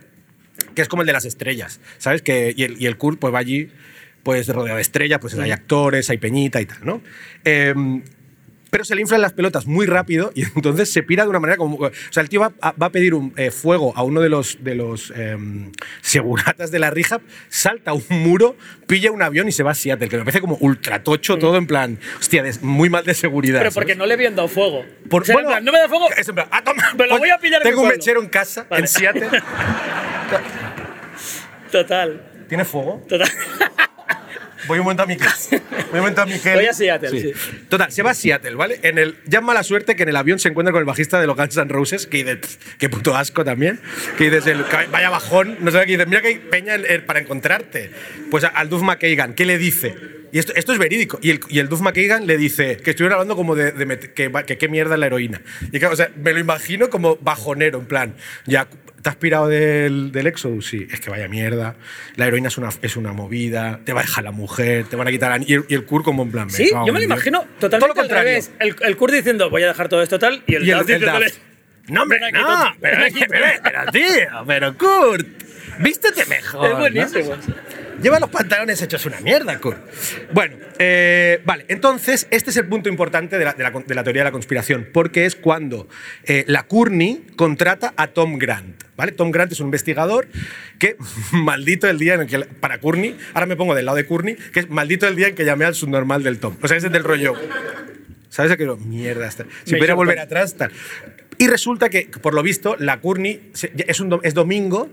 [0.76, 2.22] que es como el de las estrellas, ¿sabes?
[2.22, 3.70] Que, y, el, y el Kurt pues va allí
[4.24, 7.02] pues rodeado de estrellas, pues hay actores, hay peñita y tal, ¿no?
[7.44, 8.02] Em,
[8.70, 11.58] pero se le inflan las pelotas muy rápido y entonces se pira de una manera
[11.58, 11.76] como...
[11.76, 14.30] O sea, el tío va a, va a pedir un, eh, fuego a uno de
[14.30, 18.56] los, de los em, seguratas de la rehab, salta un muro,
[18.88, 21.58] pilla un avión y se va a Seattle, que me parece como ultra tocho todo
[21.58, 23.60] en plan, hostia, de- muy mal de seguridad.
[23.60, 23.76] Pero ¿sabes?
[23.76, 24.84] porque no le habían dado fuego.
[25.08, 26.10] Por- O sea, en bueno, plan, no me da fuego.
[26.18, 27.98] Es en plan, ah, toma, Me lo voy a pillar en Tengo un pueblo.
[28.00, 28.82] mechero en casa, Vale.
[28.82, 29.30] en Seattle.
[31.72, 32.22] Total.
[32.50, 33.04] ¿Tiene fuego?
[33.08, 33.30] Total.
[34.68, 35.50] Voy un momento a mi casa.
[35.52, 35.60] Voy
[35.94, 37.32] un momento a mi Voy a Seattle, sí.
[37.70, 38.80] Total, se va a Seattle, ¿vale?
[38.84, 41.20] En el, ya es mala suerte que en el avión se encuentra con el bajista
[41.20, 43.80] de los Guns N' Roses, que dice, "Pff, qué puto asco también.
[44.18, 47.06] Que dices, el, vaya bajón, no sé qué, dices, mira que hay peña en- en-
[47.06, 47.92] para encontrarte.
[48.32, 49.96] Pues al Duff McKagan, ¿qué le dice?
[50.32, 51.20] Y esto, esto es verídico.
[51.22, 54.00] Y el, y el Duff McKagan le dice que estuvieron hablando como de, de
[54.46, 55.42] que qué mierda es la heroína.
[55.72, 58.16] Y claro, o sea, me lo imagino como bajonero, en plan,
[58.48, 58.68] ya.
[59.04, 60.66] ¿Te has pirado del, del Exodus?
[60.66, 61.76] Sí, es que vaya mierda.
[62.16, 65.08] La heroína es una, es una movida, te va a dejar la mujer, te van
[65.08, 65.46] a quitar la...
[65.46, 66.50] Y el, y el Kurt como en plan...
[66.50, 68.52] Sí, yo me lo imagino totalmente al revés.
[68.60, 70.86] El, el Kurt diciendo, voy a dejar todo esto tal, y el, Y el, el
[70.86, 71.38] diciéndole, Duff.
[71.90, 75.43] No, hombre, "Ven aquí, no, pero, aquí, pero, pero, tío, pero Kurt,
[75.80, 76.66] vístete mejor.
[76.66, 76.80] Es ¿no?
[76.80, 77.36] buenísimo.
[78.02, 79.78] Lleva los pantalones hechos una mierda, Kurt.
[80.34, 83.96] Bueno, eh, vale, entonces este es el punto importante de la, de la con- de
[83.96, 85.88] la teoría de la conspiración, porque es cuando
[86.26, 88.84] eh, la Courtney contrata a Tom Grant.
[88.98, 89.12] ¿Vale?
[89.12, 90.28] Tom Grant es un investigador
[90.80, 90.98] que,
[91.32, 94.36] maldito el día en el que, para Courtney, ahora me pongo del lado de Courtney,
[94.36, 96.58] que es maldito el día en que llamé al subnormal del Tom.
[96.62, 97.34] O sea, ese es del rollo.
[98.30, 98.58] ¿Sabes?
[98.58, 99.44] Que no, mierda, si
[99.76, 100.72] pudiera volver atrás, tal.
[101.44, 103.52] Y resulta que, por lo visto, la Courtney
[103.86, 104.90] es, un, es domingo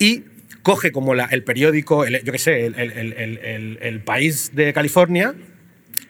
[0.00, 0.24] y
[0.64, 5.34] coge como la- el periódico, el- yo qué sé, el, el- el- país de California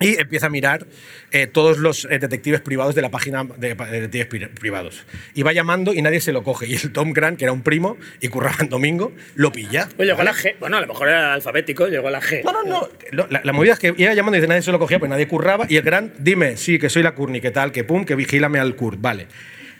[0.01, 0.87] y empieza a mirar
[1.31, 5.05] eh, todos los eh, detectives privados de la página de, de detectives pri- privados.
[5.35, 6.67] Y va llamando y nadie se lo coge.
[6.67, 9.89] Y el Tom Grant, que era un primo y curraba en domingo, lo pilla.
[9.99, 10.31] Oye, llegó ¿vale?
[10.31, 10.55] la G.
[10.59, 12.43] Bueno, a lo mejor era alfabético, llegó la G.
[12.45, 12.89] No, no, no.
[13.31, 15.67] La, la movida es que iba llamando y nadie se lo cogía, pues nadie curraba.
[15.69, 18.59] Y el gran, dime, sí, que soy la Courtney, que tal, que pum, que vigílame
[18.59, 18.99] al Kurt.
[19.01, 19.27] Vale.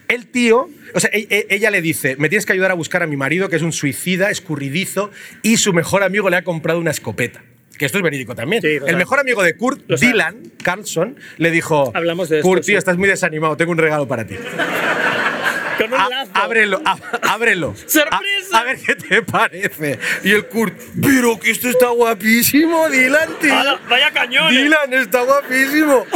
[0.09, 3.03] El tío, o sea, e- e- ella le dice, me tienes que ayudar a buscar
[3.03, 5.11] a mi marido, que es un suicida, escurridizo,
[5.43, 7.43] y su mejor amigo le ha comprado una escopeta.
[7.79, 8.61] Que esto es verídico también.
[8.63, 10.13] Sí, el mejor amigo de Kurt, Lo sabe.
[10.13, 12.79] Dylan Carlson, le dijo, Hablamos de esto, Kurt, tío, sí.
[12.79, 14.37] estás muy desanimado, tengo un regalo para ti.
[15.79, 16.31] Con un lazo.
[16.35, 16.83] ábrelo,
[17.23, 17.75] ábrelo.
[17.87, 18.59] ¡Sorpresa!
[18.59, 19.99] A, a ver qué te parece.
[20.23, 23.55] Y el Kurt, pero que esto está guapísimo, Dylan, tío.
[23.89, 24.53] ¡Vaya cañón!
[24.55, 24.63] eh!
[24.65, 26.07] Dylan, está guapísimo.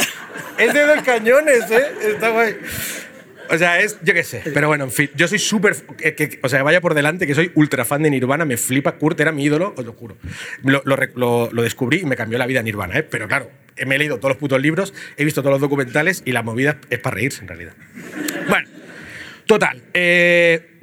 [0.58, 1.86] Es de dos cañones, ¿eh?
[2.02, 2.56] Está guay.
[3.50, 4.42] O sea, es, yo qué sé.
[4.52, 5.76] Pero bueno, en fin, yo soy súper.
[6.42, 8.92] O sea, vaya por delante que soy ultra fan de Nirvana, me flipa.
[8.92, 10.16] Kurt era mi ídolo, os lo juro.
[10.62, 13.02] Lo, descubrí y me cambió la vida Nirvana, ¿eh?
[13.02, 13.50] Pero claro,
[13.86, 16.78] me he leído todos los putos libros, he visto todos los documentales y la movida
[16.90, 17.74] es para reírse en realidad.
[18.48, 18.68] Bueno,
[19.46, 19.82] total.
[19.94, 20.75] eh,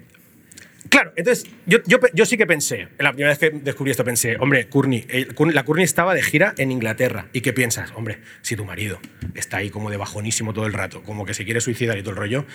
[0.93, 4.38] Claro, entonces yo, yo, yo sí que pensé, la primera vez que descubrí esto pensé,
[4.39, 5.08] hombre, Courtney,
[5.51, 7.29] la Courtney estaba de gira en Inglaterra.
[7.34, 7.91] ¿Y qué piensas?
[7.95, 8.99] Hombre, si tu marido
[9.34, 12.12] está ahí como de bajonísimo todo el rato, como que se quiere suicidar y todo
[12.12, 12.45] el rollo,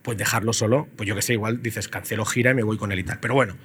[0.00, 2.92] pues dejarlo solo, pues yo que sé, igual dices, cancelo gira y me voy con
[2.92, 3.20] él y tal.
[3.20, 3.58] Pero bueno,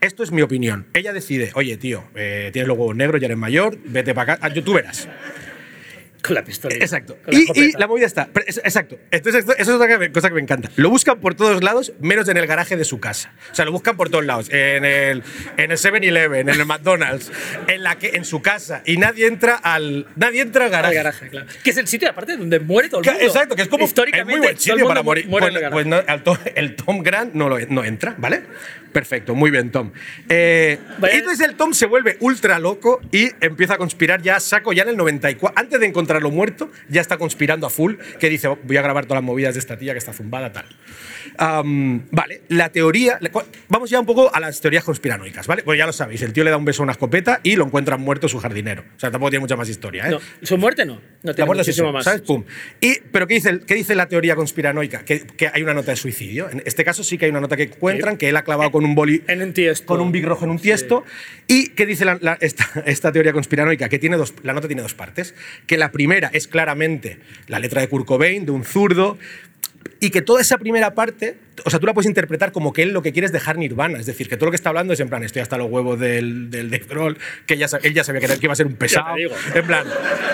[0.00, 0.86] esto es mi opinión.
[0.94, 4.46] Ella decide, oye, tío, eh, tienes los huevos negros, ya eres mayor, vete para acá,
[4.46, 5.06] Ah, tú verás.
[6.26, 6.74] Con la pistola.
[6.76, 7.16] Exacto.
[7.26, 8.28] La Y, y la movida está.
[8.46, 8.98] Exacto.
[9.10, 10.70] Entonces, eso es otra cosa que me encanta.
[10.76, 13.32] Lo buscan por todos lados, menos en el garaje de su casa.
[13.52, 14.48] O sea, lo buscan por todos lados.
[14.50, 15.22] En el,
[15.56, 17.30] en el 7-Eleven, en el McDonald's,
[17.68, 18.82] en, la que, en su casa.
[18.84, 20.96] Y nadie entra al, nadie entra al Al garaje.
[20.96, 21.46] garaje, claro.
[21.62, 23.20] Que es el sitio, aparte, donde muere todo el mundo.
[23.24, 25.28] Exacto, que es como Históricamente, es muy buen sitio para morir.
[25.28, 26.22] muere Pues, en el pues garaje.
[26.24, 28.42] no, el Tom Grant no, lo, no entra, ¿vale?
[28.96, 29.92] Perfecto, muy bien, Tom.
[30.26, 30.78] Eh,
[31.12, 34.88] entonces el Tom se vuelve ultra loco y empieza a conspirar ya saco, ya en
[34.88, 35.52] el 94.
[35.54, 39.18] Antes de encontrarlo muerto, ya está conspirando a full, que dice, voy a grabar todas
[39.18, 40.64] las movidas de esta tía que está zumbada, tal.
[41.38, 43.18] Am, vale, la teoría.
[43.20, 43.30] la-
[43.68, 45.62] Vamos ya un poco a las teorías conspiranoicas, ¿vale?
[45.62, 47.64] Pues ya lo sabéis, el tío le da un beso a una escopeta y lo
[47.64, 48.82] encuentran muerto su jardinero.
[48.96, 50.10] O sea, tampoco tiene mucha más historia, ¿eh?
[50.10, 50.94] No, su muerte no.
[50.94, 52.04] No La tiene muerte es muchísimo eso, más.
[52.04, 52.22] ¿sabes?
[52.22, 52.44] Pum.
[52.80, 55.04] Y, ¿Pero qué dice, qué dice la teoría conspiranoica?
[55.04, 56.48] Que, que hay una nota de suicidio.
[56.50, 58.84] En este caso sí que hay una nota que encuentran, que él ha clavado con
[58.84, 59.22] un boli.
[59.26, 59.86] En un tiesto.
[59.86, 61.04] Con un big rojo en un tiesto.
[61.48, 63.88] ¿Y qué dice la- la- esta, esta teoría conspiranoica?
[63.88, 65.34] Que tiene dos, la nota tiene dos partes.
[65.66, 69.18] Que la primera es claramente la letra de Kurt Cobain, de un zurdo.
[70.06, 72.90] Y que toda esa primera parte o sea, tú la puedes interpretar como que él
[72.90, 73.98] lo que quiere es dejar Nirvana.
[73.98, 75.98] Es decir, que todo lo que está hablando es en plan, estoy hasta los huevos
[75.98, 79.16] del, del Dave Grohl, que ya, él ya sabía que, iba a ser un pesado.
[79.16, 79.34] digo.
[79.54, 79.86] En plan,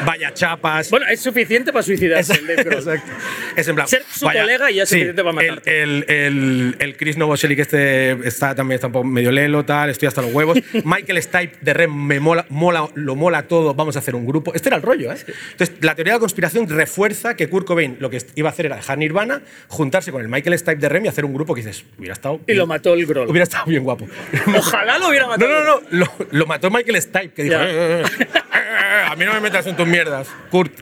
[0.04, 0.90] vaya chapas.
[0.90, 2.34] Bueno, es suficiente para suicidarse.
[2.34, 2.62] el Dave.
[2.62, 3.12] Exacto.
[3.56, 5.82] Es en plan, Ser su colega y ya es sí, suficiente para matarte.
[5.82, 10.08] El, el, el, Chris Novoselic este está también está un poco medio lelo, tal, estoy
[10.08, 10.58] hasta los huevos.
[10.84, 14.54] Michael Stipe de Rem me mola, mola, lo mola todo, vamos a hacer un grupo.
[14.54, 15.16] Este era el rollo, ¿eh?
[15.52, 18.66] Entonces, la teoría de la conspiración refuerza que Kurt Cobain lo que iba a hacer
[18.66, 21.62] era dejar Nirvana, juntarse con el Michael Stipe de Rem y hacer un grupo que
[21.62, 22.40] dices, hubiera estado...
[22.46, 23.28] Y lo mató el Grohl.
[23.28, 24.06] Hubiera estado bien guapo.
[24.56, 25.50] Ojalá lo hubiera No, matado.
[25.50, 27.64] no, no, lo, lo mató Michael Stipe, que dijo, Ya.
[27.68, 30.72] "Eh, eh, eh, eh, a mí no me metas en tus mierdas, Kurt.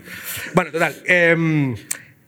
[0.53, 0.95] Bueno, total.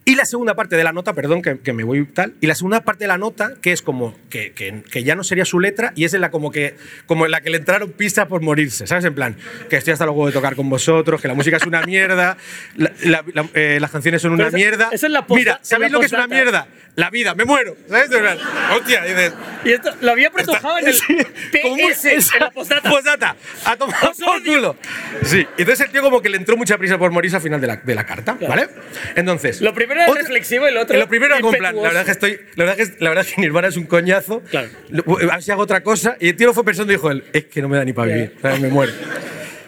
[0.06, 2.56] Y la segunda parte de la nota, perdón que, que me voy tal, y la
[2.56, 5.60] segunda parte de la nota, que es como que, que- que ya no sería su
[5.60, 8.42] letra, y es en la como que como en la que le entraron pistas por
[8.42, 9.06] morirse, ¿sabes?
[9.06, 9.38] En plan,
[9.70, 12.38] que estoy hasta luego de tocar con vosotros, que la música es una mierda,
[12.76, 14.89] la- la- la- eh, las canciones son una esa- mierda.
[14.92, 16.68] esa es la posta- Mira, ¿sabéis lo que es una mierda?
[16.96, 18.12] La vida, me muero, ¿sabes?
[18.12, 18.38] En plan,
[18.76, 19.34] Hostia, dices,
[19.66, 21.18] Y esto lo había pretujado en el Sí,
[21.52, 22.89] PS, en la postdata.
[22.89, 23.36] Postdata.
[23.66, 24.76] A tomar por culo.
[25.24, 27.68] Sí, entonces el tío como que le entró mucha prisa por morirse al final de
[27.68, 28.68] la, de la carta, ¿vale?
[29.16, 29.62] Entonces...
[29.62, 32.06] Lo primero era reflexivo y lo otro Lo primero como en plan, la verdad es
[32.06, 32.39] que estoy...
[32.56, 34.41] La verdad es que, la verdad es que Nirvana es un coñazo.
[34.49, 34.69] Claro.
[35.08, 36.17] A ver si hago otra cosa.
[36.19, 37.93] Y el tío lo fue pensando y dijo él, es que no me da ni
[37.93, 38.60] para vivir, ¿sabes?
[38.60, 38.93] me muero.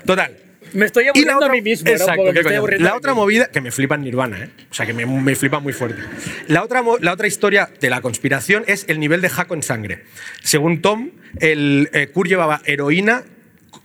[0.05, 0.37] Total.
[0.73, 1.89] Me estoy aburriendo otra, a mí mismo.
[1.89, 4.49] un Exacto, poco, me estoy La otra movida, que me flipa Nirvana, ¿eh?
[4.69, 6.01] O sea, que me, me flipa muy fuerte.
[6.47, 10.03] La otra, la otra historia de la conspiración es el nivel de jaco en sangre.
[10.43, 13.23] Según Tom, el eh, Kurt llevaba heroína,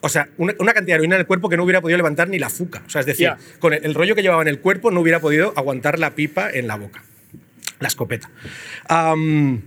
[0.02, 2.28] o sea, una, una cantidad de heroína en el cuerpo que no hubiera podido levantar
[2.28, 2.82] ni la fuca.
[2.86, 3.38] O sea, es decir, Ya.
[3.58, 6.50] con el, el rollo que llevaba en el cuerpo no hubiera podido aguantar la pipa
[6.50, 7.02] en la boca.
[7.80, 8.30] La escopeta.
[8.88, 9.62] Am,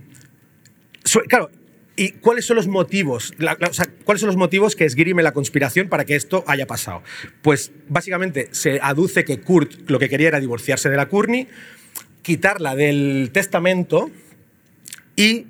[1.04, 1.50] Su- claro,
[1.96, 3.34] ¿y cuáles son los motivos?
[3.38, 6.44] La- la- o sea, ¿Cuáles son los motivos que esgrime la conspiración para que esto
[6.46, 7.02] haya pasado?
[7.42, 11.48] Pues básicamente se aduce que Kurt lo que quería era divorciarse de la Courtney,
[12.22, 14.10] quitarla del testamento
[15.16, 15.46] y.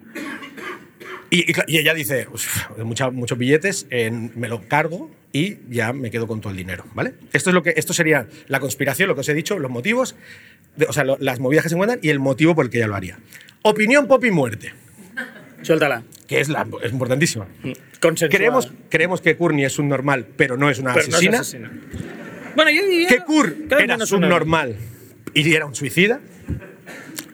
[1.30, 6.10] Y, y ella dice, "Uf, mucha- muchos billetes, en- me lo cargo y ya me
[6.10, 7.14] quedo con todo el dinero, ¿vale?
[7.32, 10.14] Esto, es lo que, esto sería la conspiración, lo que os he dicho, los motivos,
[10.76, 12.78] de- o sea, lo- las movidas que se encuentran y el motivo por el que
[12.78, 13.18] ella lo haría.
[13.62, 14.72] Opinión, pop y muerte
[15.62, 16.02] Suéltala.
[16.28, 17.46] que es, la, es importantísima.
[18.00, 18.36] Consensuada.
[18.38, 21.70] Creemos, creemos que Courtney es un normal, pero no es una Pero no es asesina.
[22.54, 23.08] Bueno, yo diría.
[23.08, 24.76] que Kurt era subnormal
[25.32, 26.20] y era un suicida.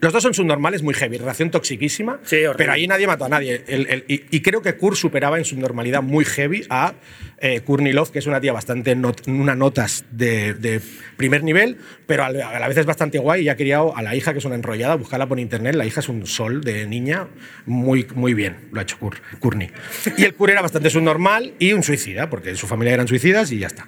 [0.01, 3.63] Los dos son subnormales muy heavy, relación toxiquísima, Sí, pero ahí nadie mató a nadie.
[3.67, 6.93] El- el- y, y creo que Kurt superaba en subnormalidad muy heavy a
[7.39, 10.79] eh, Courtney Love, que es una tía bastante not- una notas de, de
[11.17, 14.33] primer nivel, pero a la vez es bastante guay y ha criado a la hija,
[14.33, 17.27] que es una enrollada, buscarla por internet, la hija es un sol de niña,
[17.65, 19.69] muy, muy bien, lo ha hecho Kurt, Courtney.
[20.17, 23.59] Y el Kurt era bastante subnormal y un suicida, porque su familia eran suicidas y
[23.59, 23.87] ya está.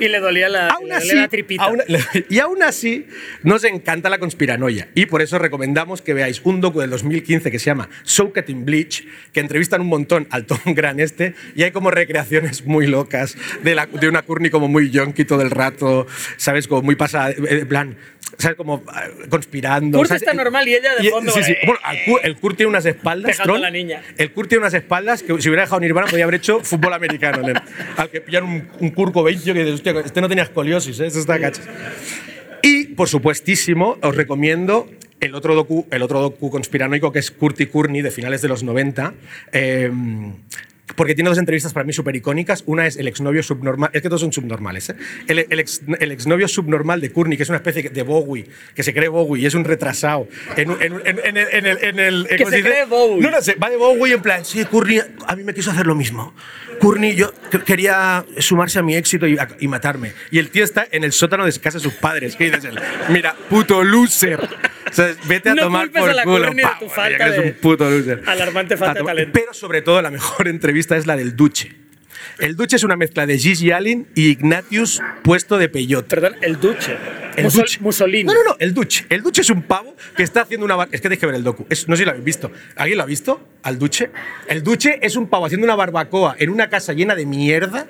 [0.00, 1.62] Y le dolía la, Aún le así, dolía la tripita.
[1.64, 1.82] aún-
[2.28, 3.06] y aún así,
[3.44, 4.88] nos encanta la conspiranoia.
[4.96, 8.64] Y por eso recomendamos que veáis un docu del 2015 que se llama Soaked in
[8.64, 13.36] Bleach, que entrevistan un montón al Tom Gran este, y hay como recreaciones muy locas
[13.62, 16.06] de, la, de una Courtney como muy yonky todo el rato,
[16.38, 16.66] ¿sabes?
[16.66, 17.96] Como muy pasada, eh, en plan,
[18.38, 18.56] ¿sabes?
[18.56, 19.98] Como ah, conspirando.
[19.98, 20.22] Kurt ¿sabes?
[20.22, 21.52] está normal y ella de fondo, Sí, sí.
[21.52, 23.38] eh, Bueno, el Kurt tiene unas espaldas.
[23.38, 23.60] A Tron.
[23.60, 24.02] la niña.
[24.16, 27.42] El Kurt tiene unas espaldas que si hubiera dejado Nirvana podría haber hecho fútbol americano.
[27.46, 27.60] nen.
[27.98, 31.06] Al que pillan un, un Cobain, tío, que dices, hostia, este no tenía escoliosis, ¿eh?
[31.08, 31.68] Este está cachas.
[32.96, 34.88] Por supuestísimo, os recomiendo
[35.20, 38.48] el otro docu, el otro docu conspiranoico que es Kurt y Courtney de finales de
[38.48, 39.14] los 90.
[39.52, 39.90] eh,
[40.96, 42.64] porque tiene dos entrevistas para mí súper icónicas.
[42.66, 43.90] Una es el exnovio subnormal.
[43.92, 44.90] Es que todos son subnormales.
[44.90, 44.96] ¿eh?
[45.28, 48.82] El, el, ex- el exnovio subnormal de Courtney, que es una especie de Bowie, que
[48.82, 50.28] se cree Bowie y es un retrasado.
[50.56, 52.26] En, en, en- en el- en el.
[52.28, 52.68] Que ¿cómo se dice?
[52.68, 53.22] cree Bowie.
[53.22, 53.54] No, no sé.
[53.54, 56.34] Va de Bowie en plan, sí, Courtney a mí me quiso hacer lo mismo.
[56.80, 60.12] Courtney, yo que- quería sumarse a mi éxito y, y matarme.
[60.30, 62.34] Y el tío está en el sótano de casa de sus padres.
[62.36, 62.78] ¿Qué dices él?
[63.08, 64.40] Mira, puto loser.
[64.92, 66.50] O sea, vete a No tomar culpes por a la culo.
[66.54, 68.22] De pavo, tu falta de- un puto loser.
[68.26, 69.32] alarmante falta de talento.
[69.32, 71.74] Pero sobre todo la mejor entrevista es la del Duche.
[72.38, 76.08] El Duche es una mezcla de Gigi Allen y Ignatius puesto de peyote.
[76.08, 76.96] Perdón, el Duce.
[77.36, 77.78] El Musol- Duche.
[77.80, 78.24] Mussolini.
[78.24, 79.06] No, no, no, el Duche.
[79.08, 80.82] El Duche es un pavo que está haciendo una...
[80.84, 81.66] Es que tenéis que ver el docu.
[81.68, 82.50] Es- no sé si lo habéis visto.
[82.76, 83.48] ¿Alguien lo ha visto?
[83.62, 84.10] ¿Al Duche?
[84.48, 87.86] El Duche es un pavo haciendo una barbacoa en una casa llena de mierda,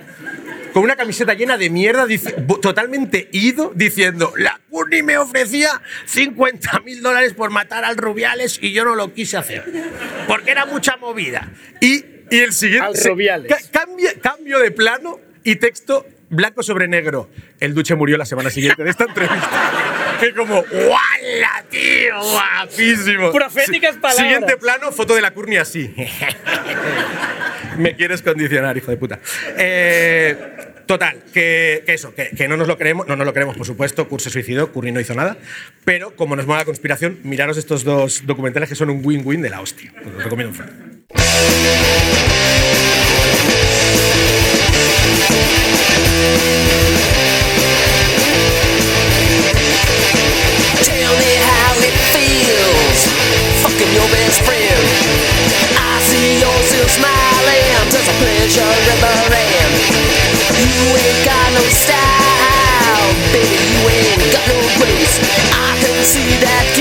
[0.72, 6.80] con una camiseta llena de mierda, dice- totalmente ido, diciendo, la Courtney me ofrecía 50
[6.80, 9.64] mil dólares por matar al Rubiales y yo no lo quise hacer,
[10.26, 11.50] porque era mucha movida.
[11.80, 12.86] Y, y el siguiente...
[12.86, 13.52] Al Rubiales.
[13.52, 17.28] ca- cambia- cambio de plano y texto blanco sobre negro.
[17.60, 19.91] El Duche murió la semana siguiente de esta entrevista.
[20.30, 22.20] Como, ¡guala, tío!
[22.20, 23.32] ¡Guapísimo!
[23.32, 24.16] Proféticas palabras.
[24.16, 25.94] Siguiente plano, foto de la Courtney así.
[27.78, 29.18] Me quieres condicionar, hijo de puta.
[29.56, 30.36] Eh,
[30.86, 33.66] Total, que, que eso, que, que no nos lo creemos, no nos lo creemos, por
[33.66, 34.08] supuesto.
[34.08, 35.36] Kurt se suicidó, Curry no hizo nada.
[35.84, 39.50] Pero como nos mola la conspiración, miraros estos dos documentales que son un win-win de
[39.50, 39.92] la hostia.
[40.04, 40.74] Os los recomiendo fuerte.
[51.02, 53.10] Tell me how it feels,
[53.58, 54.86] fucking your best friend.
[55.74, 59.74] I see you're still smiling, there's a pleasure the end.
[60.62, 65.18] You ain't got no style, baby, you ain't got no grace.
[65.50, 66.71] I can see that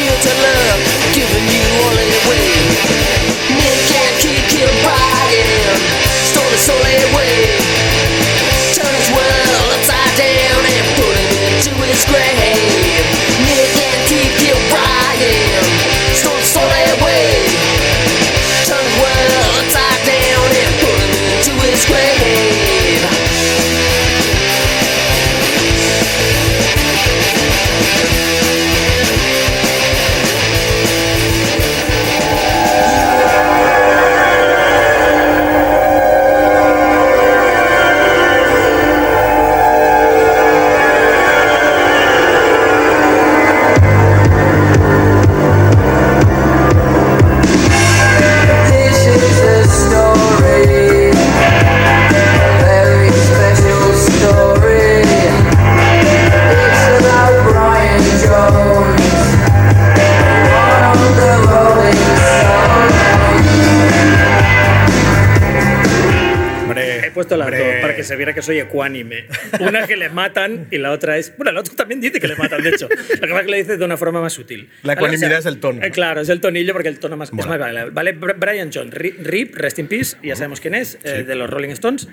[68.21, 69.25] viera que soy ecuánime.
[69.59, 71.35] Una que le matan y la otra es.
[71.37, 72.87] Bueno, el otro también dice que le matan, de hecho.
[72.89, 74.69] Lo que pasa es que le dice de una forma más sutil.
[74.83, 75.07] La ¿Vale?
[75.07, 75.83] ecuanimidad es el tono.
[75.83, 77.47] eh, claro, es el tonillo porque el tono más, es Mola.
[77.49, 77.89] más vale.
[77.89, 81.35] Vale, Br- Brian John, Ri- Rip, Rest in Peace, ya sabemos quién es, eh, de
[81.35, 82.07] los Rolling Stones.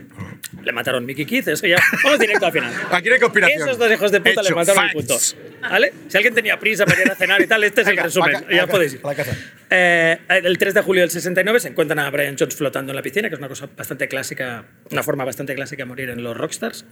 [0.64, 1.76] Le mataron Mickey Keith, eso ya.
[2.04, 2.72] Vamos directo al final.
[2.90, 3.62] Aquí no hay conspiración.
[3.68, 5.34] Esos dos hijos de puta le Hecho, mataron el facts.
[5.34, 5.60] punto.
[5.62, 5.92] ¿Vale?
[6.08, 8.44] Si alguien tenía prisa para ir a cenar y tal, este es el resumen.
[8.50, 9.00] ya podéis ir.
[9.02, 9.36] a la casa.
[9.70, 13.02] Eh, el 3 de julio del 69 se encuentran a Brian Jones flotando en la
[13.02, 16.36] piscina, que es una cosa bastante clásica, una forma bastante clásica de morir en los
[16.36, 16.84] rockstars.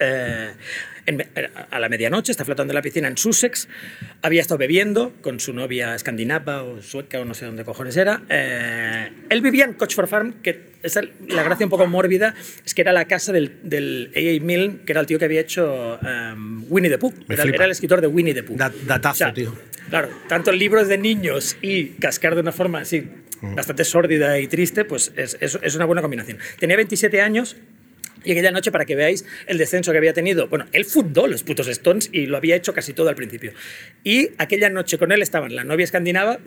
[0.00, 0.50] Eh,
[1.06, 1.22] en-
[1.70, 3.68] a la medianoche está flotando en la piscina en Sussex.
[4.22, 8.22] Había estado bebiendo con su novia escandinava o sueca o no sé dónde cojones era.
[8.30, 12.80] Eh, él vivía en Cochford Farm, que es la gracia un poco mórbida es que
[12.82, 14.44] era la casa del, del A.A.
[14.44, 17.12] Milne, que era el tío que había hecho em, Winnie the Pooh.
[17.28, 18.56] Era, era el escritor de Winnie the Pooh.
[18.56, 19.54] Da- datazo, tío.
[19.90, 23.06] Claro, tanto libros de niños y cascar de una forma así
[23.42, 26.38] bastante sórdida y triste, pues es, es- es una buena combinación.
[26.58, 27.56] Tenía 27 años.
[28.24, 31.42] Y aquella noche, para que veáis el descenso que había tenido, bueno, él fundó los
[31.42, 33.52] putos Stones y lo había hecho casi todo al principio.
[34.02, 36.38] Y aquella noche con él estaban la novia escandinava,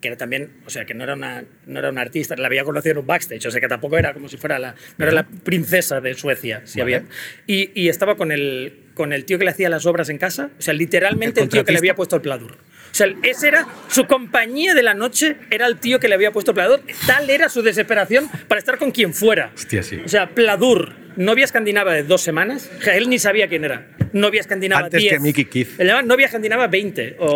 [0.00, 2.64] que era también, o sea, que no era una, no era una artista, la había
[2.64, 5.14] conocido en un backstage, o sea, que tampoco era como si fuera la, no era
[5.14, 6.96] la princesa de Suecia, si Vale.
[6.96, 7.08] había.
[7.46, 10.50] Y, y estaba con el, con el tío que le hacía las obras en casa,
[10.58, 12.58] o sea, literalmente ¿El el, tío que le había puesto el pladur.
[12.92, 16.30] O sea, ese era su compañía de la noche, era el tío que le había
[16.30, 16.82] puesto el pladur.
[17.06, 19.50] Tal era su desesperación para estar con quien fuera.
[19.54, 20.02] Hostia, sí.
[20.04, 23.86] O sea, pladur, novia escandinava de dos semanas, él ni sabía quién era.
[24.12, 25.14] Novia escandinava Antes 10.
[25.14, 25.78] que Mickey Keith.
[25.78, 27.16] Le llamaban novia escandinava 20.
[27.18, 27.34] O, o,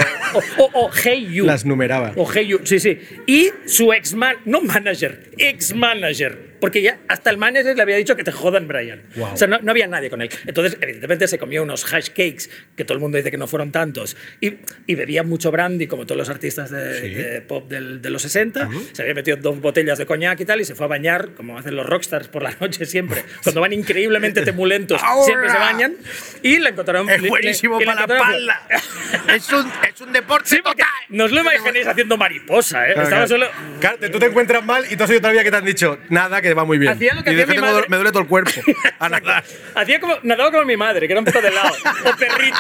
[0.59, 1.47] o- o Hey You.
[1.47, 2.13] Las numeraba.
[2.17, 2.99] O Hey You, sí, sí.
[3.27, 6.55] Y su ex man, no manager, ex manager.
[6.61, 9.03] Porque ya hasta el manager le había dicho que te jodan, Brian.
[9.15, 9.35] Wow.
[9.35, 10.31] O sea, no, no había nadie con él.
[10.47, 13.71] Entonces, evidentemente, se comió unos hash cakes, que todo el mundo dice que no fueron
[13.73, 14.55] tantos, y,
[14.87, 17.09] y bebía mucho brandy, como todos los artistas de, Sí.
[17.11, 18.71] de pop del- de los 60.
[18.93, 21.59] Se había metido dos botellas de coñac y tal, y se fue a bañar, como
[21.59, 23.23] hacen los rockstars por la noche siempre.
[23.43, 25.25] Cuando van increíblemente temulentos, Ahora.
[25.25, 25.95] siempre se bañan.
[26.43, 27.09] Y le encontraron.
[27.11, 28.63] Es buenísimo y le para la espalda.
[29.35, 30.87] es, un, es un deporte Sí, total.
[31.09, 32.93] no os lo imaginéis haciendo mariposa, ¿eh?
[32.95, 33.47] Claro, Estaba claro.
[33.47, 33.79] solo.
[33.81, 36.41] Claro, tú te encuentras mal y tú has oído todavía que te han dicho nada,
[36.41, 36.93] que va muy bien.
[36.93, 37.87] Hacía lo que y hacía mi madre.
[37.89, 38.51] me duele todo el cuerpo.
[38.99, 39.45] A nadar.
[39.75, 41.75] Hacía como, nadaba como mi madre, que era un poco de lado.
[42.05, 42.59] O perrito.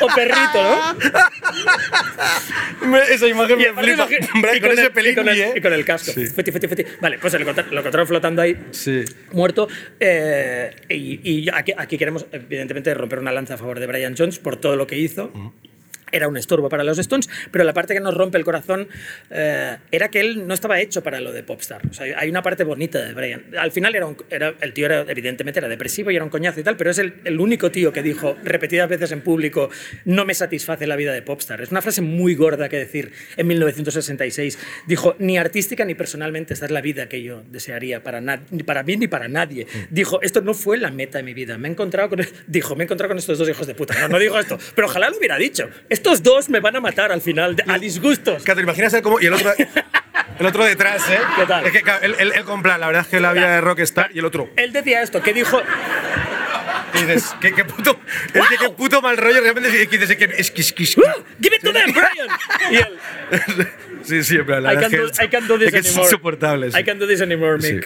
[0.00, 0.96] O perrito, ¿no?
[2.88, 4.06] Me- Esa imagen Y me flipa.
[4.06, 5.52] Brian, y con el- ese y con el, pelín, ¿eh?
[5.56, 6.12] y con el casco.
[6.12, 6.26] Sí.
[6.26, 6.84] Futi, futi, futi.
[7.00, 8.56] Vale, pues lo encontraron, lo encontraron flotando ahí.
[8.70, 9.04] Sí.
[9.32, 9.68] Muerto.
[10.00, 10.17] eh,
[10.88, 14.76] y y aquí queremos, evidentemente, romper una lanza a favor de Brian Jones por todo
[14.76, 15.30] lo que hizo.
[16.12, 18.88] Era un estorbo para los Stones, pero la parte que nos rompe el corazón
[19.30, 21.82] eh, era que él no estaba hecho para lo de popstar.
[21.90, 23.44] O sea, hay una parte bonita de Brian.
[23.58, 26.60] Al final era, un- era- el tío era, evidentemente era depresivo y era un coñazo
[26.60, 29.70] y tal, pero es el, el único tío que dijo repetidas veces en público
[30.04, 31.60] no me satisface la vida de popstar.
[31.60, 34.58] Es una frase muy gorda que decir en 1966.
[34.86, 38.82] Dijo, ni artística ni personalmente esta es la vida que yo desearía para, ni para
[38.82, 39.66] mí ni para nadie.
[39.90, 41.58] Dijo, esto no fue la meta de mi vida.
[41.58, 43.94] Me he encontrado con, dijo, me he encontrado con estos dos hijos de puta.
[44.00, 45.68] No, no digo esto, pero ojalá lo hubiera dicho.
[45.98, 48.42] Estos dos me van a matar al final, de- a disgustos.
[48.44, 49.20] Claro, te imaginas él como.
[49.20, 49.52] Y el otro.
[50.38, 51.18] El otro detrás, ¿eh?
[51.36, 51.66] ¿Qué tal?
[51.66, 54.10] Es que él, él, él con plan, la verdad es que la vida de Rockstar
[54.14, 54.48] y el otro.
[54.56, 55.60] Él decía esto, que dijo...
[56.94, 57.98] Y dices, qué, qué puto,
[58.32, 59.68] es que qué puto mal rollo realmente.
[59.82, 61.14] Es que dices, es que es que- es que- es que- ¡Ah!
[61.42, 62.28] ¡Give it to them, Brian!
[62.70, 63.68] Y él,
[64.04, 65.70] Sí, sí, en plan, la I verdad can, do, es que I do es this
[65.72, 66.04] que es anymore.
[66.06, 66.70] insoportable.
[66.70, 66.78] sí.
[66.78, 67.80] I can do this anymore, Sí.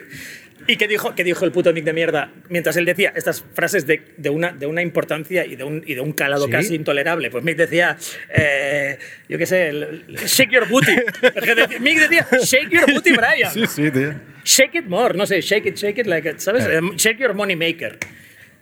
[0.67, 2.31] ¿Y qué dijo, qué dijo el puto Mick de mierda?
[2.49, 5.95] Mientras él decía estas frases de, de una, de una importancia y de un, y
[5.95, 6.51] de un calado ¿Sí?
[6.51, 7.31] casi intolerable.
[7.31, 7.97] Pues Mick decía,
[8.35, 8.99] eh,
[9.29, 10.93] yo qué sé, el- el shake your booty.
[11.81, 13.51] Mick decía, shake your booty, Brian.
[13.53, 14.15] Sí, sí, tío.
[14.45, 16.65] Shake it more, no sé, shake it, shake it, like, it, ¿sabes?
[16.67, 16.81] Eh.
[16.97, 17.99] Shake your money maker.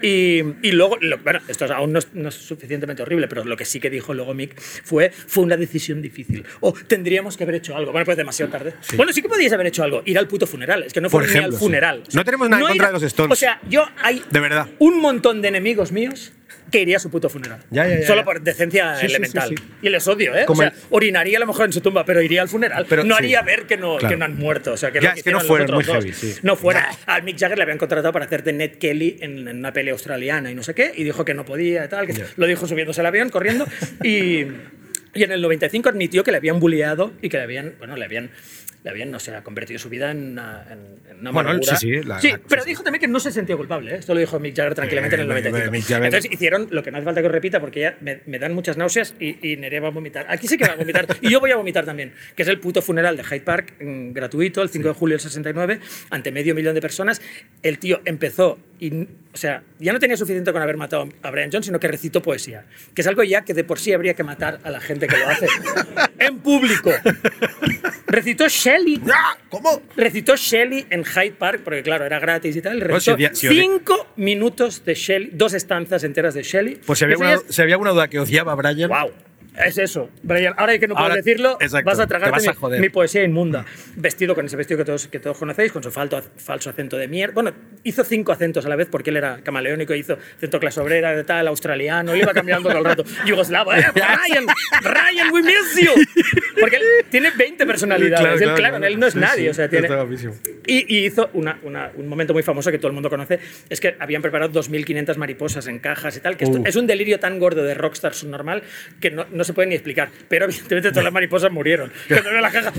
[0.02, 3.44] Y, y luego, lo- bueno, esto es- aún no es, no es suficientemente horrible, pero
[3.44, 6.44] lo que sí que dijo luego Mick fue, fue una decisión difícil.
[6.60, 7.92] O tendríamos que haber hecho algo.
[7.92, 8.74] Bueno, pues demasiado tarde.
[8.96, 10.02] Bueno, sí que podíais haber hecho algo.
[10.04, 10.82] Ir al puto funeral.
[10.84, 11.58] Es que no fue ni al sí.
[11.58, 12.02] funeral.
[12.12, 13.32] No tenemos nada en contra de los Stones.
[13.32, 14.68] O sea, yo hay De verdad.
[14.78, 16.32] un montón de enemigos míos
[16.70, 17.60] que iría a su puto funeral.
[17.70, 19.48] Ya, ya, ya, Solo por decencia Sí, sí, sí, elemental.
[19.48, 19.54] sí.
[19.82, 20.44] Y les odio, ¿eh?
[20.46, 22.86] Como o sea, el- orinaría a lo mejor en su tumba, pero iría al funeral.
[22.88, 24.12] Pero no haría ver que no, Claro.
[24.14, 24.72] que no han muerto.
[24.72, 26.12] O sea, que Ya, es que no fueron, muy heavy.
[26.42, 26.82] No fueron.
[27.06, 29.90] Al Mick Jagger le habían contratado para hacer de Ned Kelly en, en una peli
[29.90, 32.06] australiana y no sé qué, y dijo que no podía y tal.
[32.06, 32.14] Que.
[32.36, 33.66] Lo dijo subiéndose al avión, corriendo.
[34.02, 34.46] y,
[35.12, 38.04] y en el 95 admitió que le habían bulleado y que le habían, bueno, le
[38.04, 38.30] habían,
[38.82, 42.02] le habían, no sé, convertido su vida en una, en, en una Bueno, sí, sí,
[42.02, 43.92] la- sí, la- pero sí, dijo también que no se sentía culpable.
[43.94, 43.98] ¿eh?
[43.98, 45.70] Esto lo dijo Mick Jagger tranquilamente en el Eh, 95.
[45.72, 48.20] Mick Jagger- Entonces hicieron lo que no hace falta que os repita porque ya me,
[48.26, 50.24] me dan muchas náuseas y, y Nerea va a vomitar.
[50.28, 52.58] Aquí sí que va a vomitar y yo voy a vomitar también, que es el
[52.58, 56.54] puto funeral de Hyde Park, mm, gratuito, el 5 de julio del 69, ante medio
[56.54, 57.20] millón de personas.
[57.62, 61.50] El tío empezó y, o sea, ya no tenía suficiente con haber matado a Brian
[61.52, 62.64] Jones, sino que recitó poesía,
[62.94, 65.16] que es algo ya que de por sí habría que matar a la gente que
[65.18, 65.46] lo hace
[66.18, 66.90] en público.
[68.06, 69.36] Recitó Shelley ¡Ah!
[69.50, 69.82] ¿Cómo?
[69.96, 72.78] recitó Shelley en Hyde Park, porque claro, era gratis y tal.
[72.78, 76.80] Bueno, Recitó si odia- si odia- cinco minutos de Shelley, dos estanzas enteras de Shelley.
[76.86, 78.88] Pues si había, una, si había una duda que odiaba a Brian.
[78.90, 79.10] ¡Wow!
[79.66, 80.54] Es eso, Brian.
[80.56, 82.88] Ahora que no puedo Ahora- decirlo, exacto, vas a te tragarte vas a mi, mi
[82.88, 83.64] poesía inmunda.
[83.96, 87.08] Vestido con ese vestido que todos, que todos conocéis, con su falto, falso acento de
[87.08, 87.34] mierda.
[87.34, 87.52] Bueno,
[87.84, 91.24] hizo cinco acentos a la vez porque él era camaleónico, hizo acento clase obrera, de
[91.24, 93.04] tal, australiano, él iba cambiando todo el rato.
[93.26, 93.84] Yugoslavo, ¡eh!
[93.94, 94.46] ¡Ryan!
[94.82, 95.92] ¡Ryan, we miss you!
[96.60, 98.40] Porque él tiene 20 personalidades.
[98.40, 99.42] él, claro, él no es Sí, nadie.
[99.44, 99.88] sí, o sea, tiene,
[100.66, 103.38] y, y hizo una- una- un momento muy famoso que todo el mundo conoce,
[103.68, 106.64] es que habían preparado 2.500 mariposas en cajas y tal, que esto Uh.
[106.66, 108.62] es un delirio tan gordo de rockstar subnormal
[109.00, 110.10] que no, no se puede ni explicar.
[110.28, 111.92] Pero evidentemente todas las mariposas murieron.
[112.08, 112.72] Cuando veo la caja...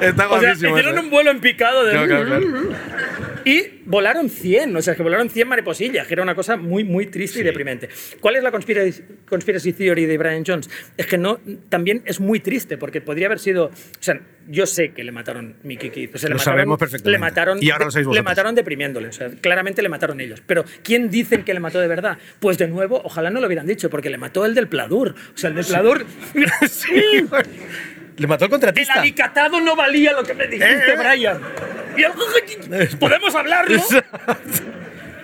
[0.00, 1.00] Está O sea, hicieron eso.
[1.00, 1.92] un vuelo en picado de...
[1.92, 2.68] Claro, claro.
[3.44, 7.06] Y volaron 100, o sea, que volaron 100 mariposillas, que era una cosa muy, muy
[7.06, 7.90] triste y deprimente.
[8.20, 10.70] ¿Cuál es la conspiracy, conspiracy theory de Brian Jones?
[10.96, 13.66] Es que no, también es muy triste, porque podría haber sido.
[13.66, 14.18] O sea,
[14.48, 16.14] yo sé que le mataron Mickey Keith.
[16.14, 17.10] O sea, le Lo mataron, sabemos perfectamente.
[17.10, 19.08] Le mataron, Y ahora lo le mataron deprimiéndole.
[19.08, 20.42] O sea, claramente le mataron ellos.
[20.46, 22.16] Pero ¿quién dicen que le mató de verdad?
[22.40, 25.14] Pues de nuevo, ojalá no lo hubieran dicho, porque le mató el del Pladur.
[25.34, 26.06] O sea, el del Pladur.
[28.16, 28.94] Le mató el El contratista.
[28.94, 30.96] alicatado no valía lo que me dijiste, Eh.
[30.96, 31.40] Brian.
[31.96, 33.82] Y el- ¿Podemos hablarlo?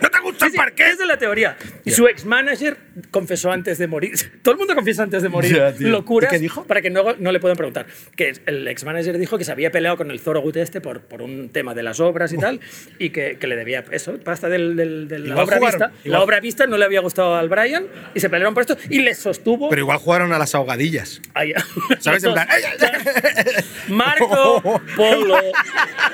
[0.02, 0.88] ¿No te gusta el parque?
[0.88, 1.56] Es de la teoría.
[1.84, 2.76] Y su ex manager
[3.10, 4.12] confesó antes de morir.
[4.42, 5.60] Todo el mundo confiesa antes de morir.
[5.80, 6.32] Locuras.
[6.32, 6.64] ¿Y qué dijo?
[6.64, 7.86] Para que no, no le puedan preguntar.
[8.16, 11.22] Que el ex manager dijo que se había peleado con el Zorogut este por, por
[11.22, 12.60] un tema de las obras y tal.
[12.98, 15.92] Y que, que le debía eso, pasta del, del- de la Igual obra jugaron, vista.
[16.04, 16.18] igual.
[16.18, 19.00] La obra vista no le había gustado al Brian y se pelearon por esto y
[19.00, 19.68] le sostuvo.
[19.68, 21.20] Pero igual jugaron a las ahogadillas.
[22.00, 22.24] ¿Sabes?
[22.24, 22.62] En plan, ¡ay,
[23.88, 24.62] Marco
[24.96, 25.36] Polo.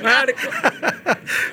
[0.03, 0.39] Marco.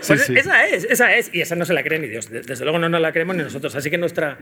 [0.08, 0.38] Pues Sí, sí.
[0.38, 1.30] esa es, esa es.
[1.34, 2.23] Y esa no se la cree ni Dios.
[2.30, 3.76] De- Desde luego no nos la creemos ni nosotros.
[3.76, 4.38] Así que nuestra,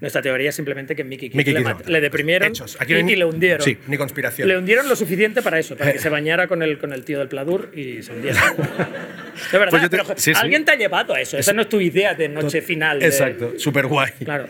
[0.00, 2.76] nuestra teoría es simplemente que Mickey Mickey le, le deprimieron Hechos.
[2.80, 3.62] Aquí y, hay y le hundieron.
[3.62, 4.48] Sí, ni conspiración.
[4.48, 7.18] Le hundieron lo suficiente para eso, para que se bañara con el, con el tío
[7.18, 8.54] del Pladur y se hundiera.
[9.52, 10.40] De verdad, Pues te- pero sí, sí.
[10.40, 11.36] alguien te ha llevado a eso.
[11.36, 12.98] Esa no es tu idea de noche final.
[13.00, 14.10] de- Exacto, súper guay.
[14.24, 14.46] Claro.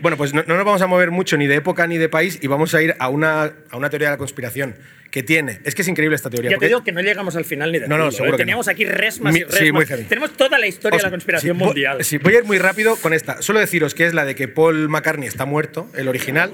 [0.00, 2.38] bueno, pues no, no nos vamos a mover mucho ni de época ni de país
[2.42, 4.74] y vamos a ir a una, a una teoría de la conspiración
[5.16, 5.60] que tiene.
[5.64, 6.50] Es que es increíble esta teoría.
[6.50, 8.12] Ya te digo que no llegamos al final ni de No, no, ¿eh?
[8.12, 8.36] seguro no.
[8.36, 9.72] Teníamos aquí resmas Mi- y sí, resmas.
[9.72, 10.04] muy heavy.
[10.04, 12.04] Tenemos toda la historia de la conspiración sí, voy- mundial.
[12.04, 13.40] sí, voy a ir muy rápido con esta.
[13.40, 16.52] Solo deciros que es la de que Paul McCartney está muerto, el original,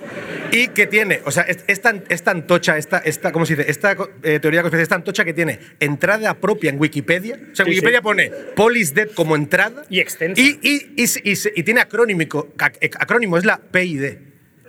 [0.52, 3.56] y que tiene, o sea, es, es tan, es tan tocha, esta, esta, ¿cómo se
[3.56, 3.68] dice?
[3.68, 7.34] Esta eh, teoría de conspiración es tan tocha que tiene entrada propia en Wikipedia.
[7.34, 9.82] O sea, en Sí, Wikipedia pone Paul is dead como entrada.
[9.90, 10.40] Y extensa.
[10.40, 14.04] Y, y, y, y tiene acrónimico, ac- acrónimo, es la PID.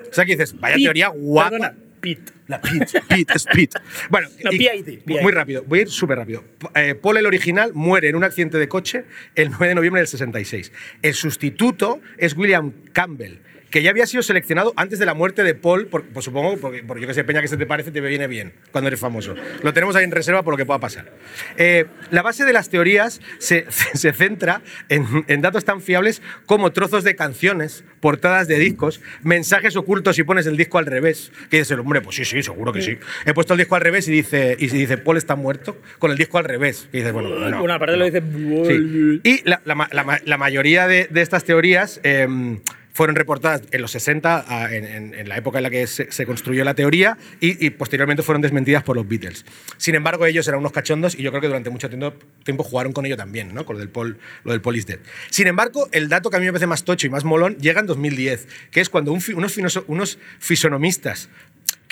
[0.09, 1.49] O sea, que dices, vaya teoría guapa.
[1.51, 2.33] Perdona, Pete.
[2.47, 3.79] La Pete, Pete, es Pete.
[4.09, 5.21] Bueno, No, y- PID, PID.
[5.21, 6.43] muy rápido, voy a ir súper rápido.
[6.75, 10.07] Eh, Paul, el original, muere en un accidente de coche el 9 de noviembre del
[10.07, 10.73] 66.
[11.01, 13.37] El sustituto es William Campbell,
[13.73, 16.83] que ya había sido seleccionado antes de la muerte de Paul, por, pues supongo, porque,
[16.83, 19.33] porque yo que sé, Peña, que se te parece, te viene bien cuando eres famoso.
[19.63, 21.11] Lo tenemos ahí en reserva por lo que pueda pasar.
[21.57, 23.65] Eh, la base de las teorías se,
[23.95, 29.75] se centra en, en datos tan fiables como trozos de canciones, portadas de discos, mensajes
[29.75, 31.31] ocultos si pones el disco al revés.
[31.49, 32.99] Que dices, hombre, pues sí, sí, seguro que sí.
[33.25, 36.17] He puesto el disco al revés y dice, y dice Paul está muerto, con el
[36.17, 36.89] disco al revés.
[36.93, 38.21] Y dices, bueno, no, Una parte lo dice.
[38.21, 39.19] Sí.
[39.23, 42.59] Y la, la la mayoría de, de estas teorías em,
[42.93, 46.75] fueron reportadas en los 60, a- en, la época en la que se, construyó la
[46.75, 49.45] teoría, y, posteriormente fueron desmentidas por los Beatles.
[49.77, 53.05] Sin embargo, ellos eran unos cachondos y yo creo que durante mucho tiempo, jugaron con
[53.05, 53.65] ello también, ¿no?
[53.65, 54.99] con lo del, Paul, lo del Paul Dead.
[55.29, 57.79] Sin embargo, el dato que a mí me parece más tocho y más molón llega
[57.79, 61.29] en 2010, que es cuando unos, unos fisonomistas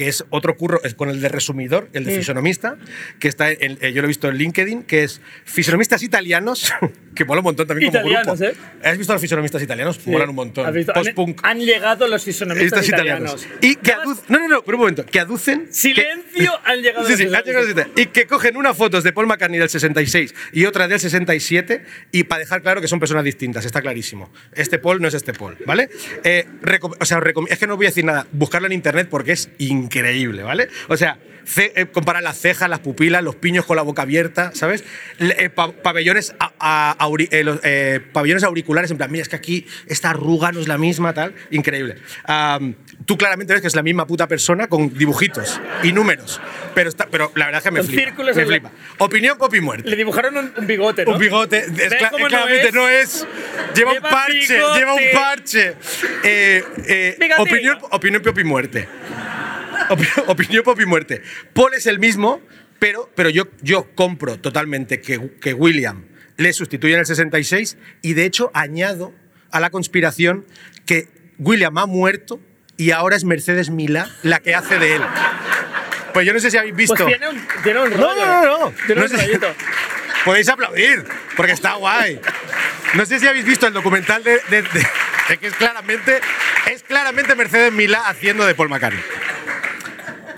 [0.02, 2.76] que es otro curro, es con el de resumidor, el de fisonomista,
[3.20, 6.74] que está en, eh, yo lo he visto en LinkedIn, que es fisonomistas italianos,
[7.16, 8.60] que mola un montón también Italianos, como grupo.
[8.60, 8.88] ¿eh?
[8.90, 10.00] ¿Has visto a los fisonomistas italianos?
[10.04, 10.10] Sí.
[10.10, 10.66] Molan un montón.
[10.66, 10.92] ¿Has visto?
[10.96, 11.42] Han- Post-punk.
[11.44, 13.44] Han, llegado los fisonomistas italianos.
[13.44, 13.64] italianos.
[13.64, 14.26] Y que aducen.
[14.30, 15.06] No, no, no, pero un momento.
[15.06, 15.68] Que aducen.
[15.68, 17.88] que- Silencio, han llegado Sí, los sí, han llegado los.
[17.96, 22.24] Y que cogen unas fotos de Paul McCartney del 66 y otra del 67 y
[22.24, 24.32] para dejar claro que son personas distintas, está clarísimo.
[24.54, 25.90] Este Paul no es este Paul, ¿vale?
[26.24, 26.48] Eh,
[27.00, 29.91] o sea, es que no voy a decir nada, buscarlo en internet porque es increíble,
[30.44, 30.70] ¿vale?
[30.88, 31.18] O sea,
[31.58, 34.84] eh, comparar las cejas, las pupilas, los piños con la boca abierta, ¿sabes?
[35.20, 39.28] Eh, pa- pabellones, a- a- auri- eh, los, eh, pabellones auriculares, en plan, mira, es
[39.30, 41.34] que aquí esta arruga no es la misma, tal.
[41.50, 41.96] Increíble.
[42.26, 42.76] Am,
[43.06, 46.40] tú claramente ves que es la misma puta persona con dibujitos y números.
[46.76, 48.24] Pero, está, pero la verdad es que me flipa.
[48.24, 48.72] me flipa.
[49.00, 49.90] Opinión, pop y muerte.
[49.90, 51.14] Le dibujaron un, un bigote, ¿no?
[51.14, 52.74] Un bigote, es ¿Ves cla- no claramente es?
[52.74, 53.28] no es.
[53.76, 54.80] Lleva, un Lleva parche, bigote.
[54.80, 55.76] lleva un parche.
[57.40, 58.88] Opinión, opinión, pop y muerte.
[59.90, 61.22] Opi- opinión, pop y muerte.
[61.54, 62.42] Paul es el mismo,
[62.80, 66.06] pero, pero yo, yo compro totalmente que, que William
[66.38, 69.14] le sustituye en el 66 y de hecho añado
[69.52, 70.46] a la conspiración
[70.86, 71.08] que
[71.38, 72.40] William ha muerto
[72.78, 75.02] y ahora es Mercedes Milá la que hace de él.
[76.14, 76.96] Pues yo no sé si habéis visto.
[76.96, 78.26] Pues tiene un, tiene un No, rollo.
[78.26, 78.74] no, no, no.
[78.86, 79.40] Tiene No un sé-.
[80.26, 81.04] Podéis aplaudir,
[81.36, 82.20] porque está guay.
[82.96, 84.88] No sé si habéis visto el documental de, de- de-
[85.30, 86.20] de que es claramente,
[86.72, 89.02] es claramente Mercedes Milá haciendo de Paul McCartney.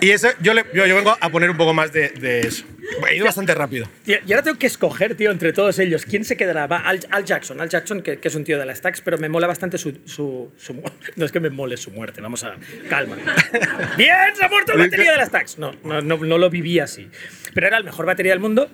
[0.03, 2.65] Y eso, yo, le- yo, yo vengo a poner un poco más de, de eso.
[3.09, 3.87] He ido bastante rápido.
[4.05, 6.05] Y, y ahora tengo que escoger, tío, entre todos ellos.
[6.05, 6.67] ¿Quién se quedará?
[6.67, 7.61] Va, Al, Al Jackson.
[7.61, 9.99] Al Jackson, que, que es un tío de las Stacks, pero me mola bastante su,
[10.05, 10.73] su, su
[11.15, 12.55] No es que me mole su muerte, vamos a.
[12.89, 13.15] Calma.
[13.97, 14.15] ¡Bien!
[14.35, 15.57] ¡Se ha muerto el batería de las Stacks!
[15.57, 17.09] No, no, no, no lo viví así.
[17.53, 18.69] Pero era el mejor batería del mundo.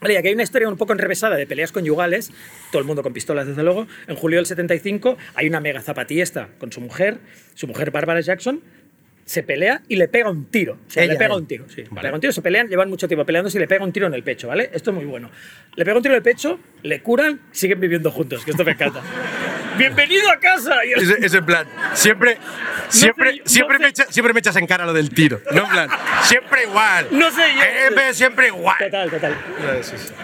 [0.00, 2.30] Vale, y aquí hay una historia un poco enrevesada de peleas conyugales,
[2.70, 3.86] todo el mundo con pistolas, desde luego.
[4.08, 7.16] En julio del 75 hay una mega zapatillesta con su mujer,
[7.54, 8.60] su mujer Barbara Jackson,
[9.26, 10.78] se pelea y le pega un tiro.
[10.86, 11.40] O sea, Ella, le pega él.
[11.40, 11.82] un tiro, sí.
[11.90, 12.00] Vale.
[12.02, 14.14] Pega un tiro, se pelean, llevan mucho tiempo peleándose y le pega un tiro en
[14.14, 14.70] el pecho, ¿vale?
[14.72, 15.30] Esto es muy bueno.
[15.74, 18.72] Le pega un tiro en el pecho, le curan, siguen viviendo juntos, que esto me
[18.72, 19.02] encanta.
[19.76, 20.84] ¡Bienvenido a casa!
[20.84, 22.38] Y el- Es, es en plan, siempre,
[22.88, 23.82] siempre, sé, no siempre, sé.
[23.82, 25.40] me echa- siempre me echas en cara lo del tiro.
[25.52, 25.88] No, en plan,
[26.22, 27.06] siempre igual.
[27.10, 28.76] No sé, yo- Eh, pero siempre igual.
[28.78, 29.34] Total, total.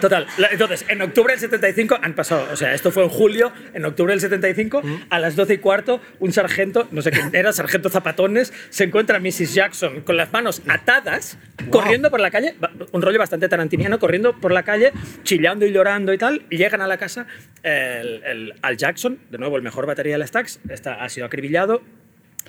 [0.01, 0.27] Total.
[0.51, 4.13] Entonces, en octubre del 75 han pasado, o sea, esto fue en julio, en octubre
[4.13, 8.53] del 75, a las 12 y cuarto, un sargento, no sé quién era, sargento Zapatones,
[8.71, 9.55] se encuentra a Mrs.
[9.55, 11.37] Jackson con las manos atadas,
[11.71, 12.55] corriendo por la calle,
[12.93, 14.93] un rollo bastante tarantiniano, corriendo por la calle,
[15.25, 17.27] chillando y llorando y tal, y llegan a la casa
[17.63, 21.27] el, el- Al Jackson, de nuevo el mejor batería de las Stacks, está, ha sido
[21.27, 21.83] acribillado,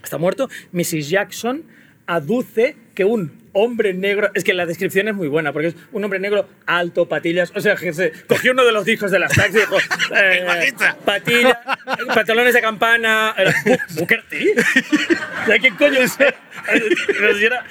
[0.03, 0.47] está muerto.
[0.71, 1.09] Mrs.
[1.09, 1.63] Jackson
[2.05, 4.29] aduce que un hombre negro.
[4.33, 7.51] Es que la descripción es muy buena, porque es un hombre negro alto, patillas.
[7.55, 9.77] O sea, que se cogió uno de los discos de las taxis y dijo:
[10.15, 10.73] eh.
[11.05, 11.57] Patillas,
[12.13, 13.33] pantalones de campana.
[13.65, 14.55] "Bu- Booker T.
[15.47, 16.17] ¿De quién coño es?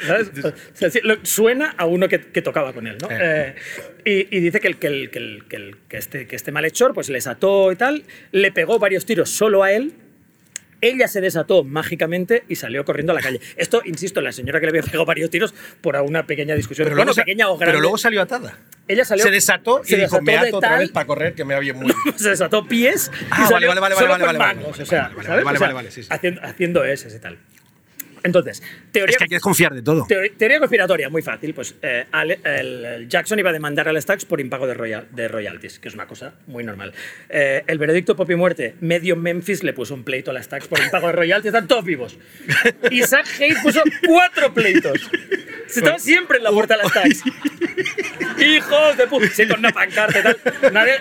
[0.07, 0.31] ¿sabes?
[0.45, 3.09] O sea, sí, lo- suena a uno que, que tocaba con él, ¿no?
[3.11, 3.55] Eh.
[4.05, 6.37] Eh, y, y dice que, el, que, el, que, el- que el- que este, que
[6.37, 9.93] este malhechor pues les ató y tal, le pegó varios tiros solo a él.
[10.83, 13.41] Ella se desató mágicamente y salió corriendo a la calle.
[13.57, 16.85] Esto, insisto, la señora que le había pegado varios tiros por una pequeña discusión.
[16.87, 17.71] Pero, bueno, pequeña o grande.
[17.73, 18.59] pero luego salió atada.
[18.89, 21.35] ella salió, Se desató se y dijo, me de ato otra tal- vez para correr,
[21.35, 22.19] que me va bien muy bien.
[22.19, 24.63] se desató pies y Ah, salió vale, vale, vale, vale, vale, vale, vale,
[25.45, 25.91] vale, vale, vale, vale,
[28.93, 30.07] teoría, Es que hay que desconfiar de todo.
[30.07, 31.55] teoría, teoría conspiratoria, muy fácil.
[31.55, 35.09] Pues eh, Ale- el, el Jackson iba a demandar al Stax por impago de, royal,
[35.11, 36.93] de royalties, que es una cosa muy normal.
[37.29, 40.79] Eh, el veredicto Pop y Muerte, medio Memphis le puso un pleito al Stax por
[40.81, 42.19] impago de royalties, están todos vivos.
[42.91, 45.11] Isaac Hayes puso cuatro pleitos.
[45.67, 47.23] Se estaba siempre en la puerta de la Stax.
[48.39, 49.27] Hijos de puta.
[49.33, 50.73] Sí, con una pancarta y tal.
[50.73, 50.95] Nadie,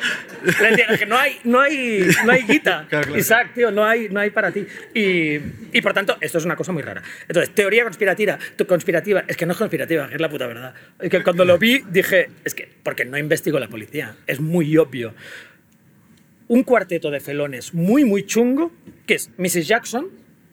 [0.61, 2.85] le decía, que no hay, no hay, no hay guita.
[2.89, 3.19] Claro, claro.
[3.19, 4.65] Isaac, tío, no hay, no hay para ti.
[4.93, 5.39] Y,
[5.73, 7.01] y por tanto, esto es una cosa muy rara.
[7.27, 10.73] Entonces, teoría conspirativa, tu- conspirativa, es que no es conspirativa, es la puta verdad.
[11.09, 15.13] Que cuando lo vi dije, es que, porque no investigo la policía, es muy obvio.
[16.47, 18.71] Un cuarteto de felones muy, muy chungo,
[19.05, 19.67] que es Mrs.
[19.67, 20.09] Jackson,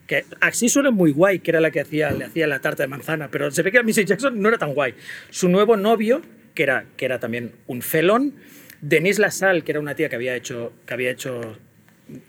[0.07, 2.87] que así suena muy guay, que era la que hacía, le hacía la tarta de
[2.87, 4.07] manzana, pero se ve que Mrs.
[4.07, 4.95] Jackson no era tan guay.
[5.31, 6.22] Su nuevo novio,
[6.55, 8.35] que era, que era también un felón,
[8.81, 11.59] Denise Lassalle, que era una tía que había hecho, que había hecho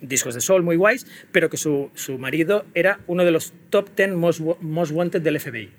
[0.01, 3.89] discos de sol muy guays, pero que su, su marido era uno de los top
[3.95, 5.69] 10 most, most wanted del FBI.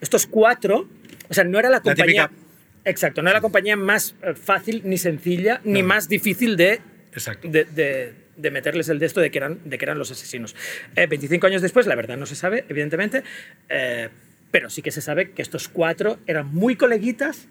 [0.00, 0.88] estos cuatro,
[1.28, 2.28] o sea, no era la compañía.
[2.28, 2.40] típica-
[2.86, 5.88] Exacto, no era la compañía más eh, fácil ni sencilla ni No.
[5.88, 6.80] más difícil de,
[7.12, 7.48] Exacto.
[7.48, 10.56] de, de- de meterles el de esto de que eran, de que eran los asesinos.
[10.96, 13.22] Eh, 25 años después, la verdad no se sabe, evidentemente,
[13.68, 14.08] eh,
[14.50, 17.46] pero sí que se sabe que estos cuatro eran muy coleguitas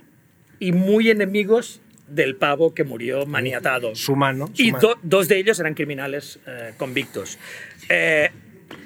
[0.59, 3.95] y muy enemigos del pavo que murió maniatado.
[3.95, 4.47] Su mano.
[4.53, 4.81] su Y mano.
[4.89, 7.37] do- dos de ellos eran criminales eh, convictos.
[7.89, 8.29] Eh,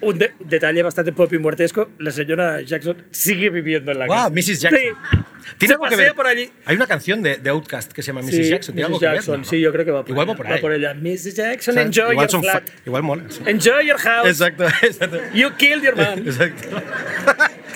[0.01, 4.15] un de- detalle bastante pop y muertesco, la señora Jackson sigue viviendo en la Wow,
[4.15, 4.29] casa.
[4.31, 4.59] Mrs.
[4.61, 4.79] Jackson.
[4.81, 5.17] Sí.
[5.57, 6.13] ¿Tiene Se algo que ver?
[6.13, 6.51] por allí.
[6.65, 8.35] Hay una canción de, de Outcast que se llama Mrs.
[8.35, 8.75] Sí, Jackson.
[8.75, 8.99] ¿Tiene algo Mrs.
[8.99, 9.15] que ver?
[9.15, 9.45] Jackson, No.
[9.45, 10.33] sí, yo creo que va por Igual ella.
[10.33, 10.93] va por Va por ella.
[10.93, 11.35] Mrs.
[11.35, 11.87] Jackson, ¿Sabes?
[11.87, 12.63] enjoy igual your flat.
[12.85, 13.23] Igual mola.
[13.29, 13.39] sí.
[13.45, 14.27] Enjoy your house.
[14.27, 15.17] Exacto, exacto.
[15.33, 16.19] You killed your man.
[16.19, 16.67] Exacto.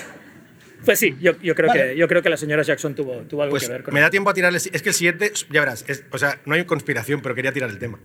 [0.84, 1.90] Pues sí, yo, yo, creo Vale.
[1.90, 4.00] que, yo creo que la señora Jackson tuvo, tuvo algo Pues que ver con me
[4.00, 4.58] da tiempo a tirarle.
[4.58, 7.70] Es que el siguiente, ya verás, es- o sea, no hay conspiración, pero quería tirar
[7.70, 7.98] el tema.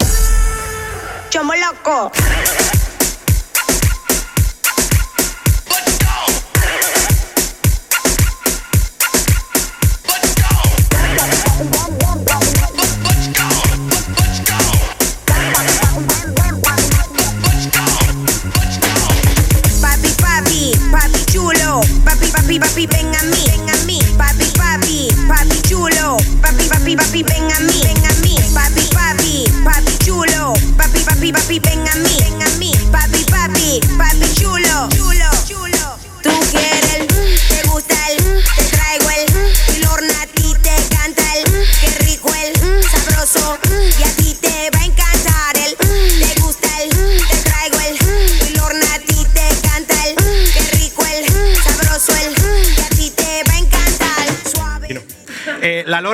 [1.29, 2.11] Chomo loco.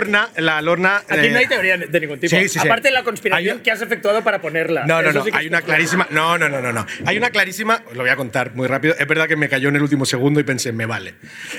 [0.03, 0.97] Lorna, la Lorna.
[1.07, 2.35] Aquí eh, no hay teoría de ningún tipo.
[2.35, 2.59] sí, sí.
[2.59, 4.85] Aparte de la conspiración que has efectuado para ponerla.
[4.85, 5.25] No, no, Eso no.
[5.25, 6.07] que Hay una clarísima.
[6.09, 6.85] No, no, no, no, no.
[7.05, 7.81] Hay una clarísima.
[7.87, 8.95] Os lo voy a contar muy rápido.
[8.97, 11.15] Es verdad que me cayó en el último segundo y pensé, me vale.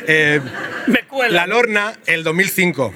[0.06, 0.40] Eh,
[0.86, 1.40] Me cuela.
[1.42, 2.94] la Lorna, el 2005.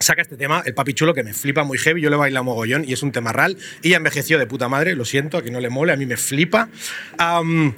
[0.00, 2.84] Saca este tema, el papi chulo, que me flipa muy heavy, yo le bailo mogollón
[2.86, 3.56] y es un tema real.
[3.80, 6.04] Y ya envejeció de puta madre, lo siento, a quien no le mole, a mí
[6.04, 6.68] me flipa.
[7.16, 7.74] Am,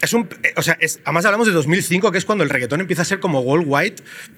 [0.00, 2.80] es un, eh, o sea, es- además hablamos de 2005, que es cuando el reggaetón
[2.80, 3.96] empieza a ser como worldwide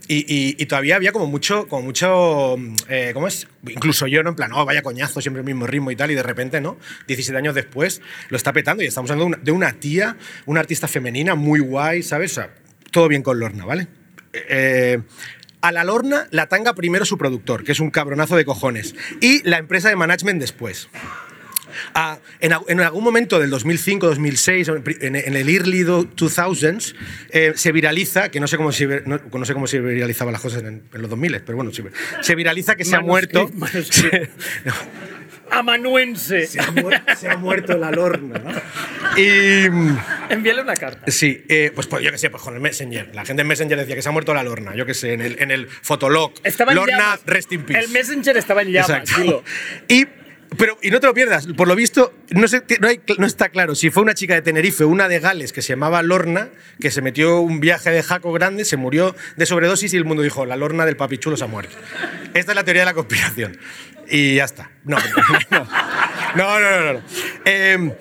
[0.09, 3.49] y, y- y todavía había como mucho, como mucho, mm, eh, ¿cómo es?
[3.69, 4.31] Incluso yo, ¿no?
[4.31, 6.77] En plan, oh, vaya coñazo, siempre el mismo ritmo y tal, y de repente, ¿no?
[7.07, 11.35] 17 años después lo está petando y estamos hablando de una, tía, una artista femenina
[11.35, 12.33] muy guay, ¿sabes?
[12.33, 12.55] O sea,
[12.93, 13.89] todo bien con Lorna, ¿vale?
[14.33, 15.01] Eh,
[15.63, 19.43] a la Lorna la tanga primero su productor, que es un cabronazo de cojones, y
[19.49, 20.89] la empresa de management después.
[21.95, 24.69] Ah, en, en algún momento del 2005, 2006,
[25.01, 26.95] en, en el early do- 2000s,
[27.31, 30.43] eh, se viraliza, que no sé cómo se, no, no sé cómo se viralizaban las
[30.43, 31.83] cosas en, en los 2000, pero bueno, se,
[32.21, 33.49] se viraliza que se ha muerto.
[33.55, 34.31] Manuscript.
[35.51, 36.47] Amanuense.
[36.47, 38.39] se, ha se ha muerto la Lorna.
[38.39, 38.51] ¿no?
[39.17, 39.67] Y.
[40.29, 41.11] Envíale una carta.
[41.11, 43.15] Sí, eh, pues, pues yo qué sé, pues con el Messenger.
[43.15, 45.23] La gente en Messenger decía que se ha muerto la Lorna, yo qué sé, en
[45.23, 46.33] el, en el Fotolog.
[46.43, 47.21] Estaba en Lorna, llamas.
[47.25, 47.81] rest in peace.
[47.85, 49.23] El Messenger estaba en llamas, Exacto.
[49.23, 49.45] dilo.
[49.89, 50.07] Y,
[50.57, 53.49] pero, y no te lo pierdas, por lo visto, no, sé, no, hay- no está
[53.49, 56.49] claro si fue una chica de Tenerife una de Gales que se llamaba Lorna,
[56.81, 60.23] que se metió un viaje de jaco grande, se murió de sobredosis y el mundo
[60.23, 61.77] dijo, la Lorna del papichulo se ha muerto.
[62.35, 63.59] Esta es la teoría de la conspiración.
[64.09, 64.71] Y ya está.
[64.85, 64.97] No,
[65.51, 65.67] no,
[66.37, 66.61] no.
[66.61, 67.01] no, no.
[67.45, 67.93] Eh,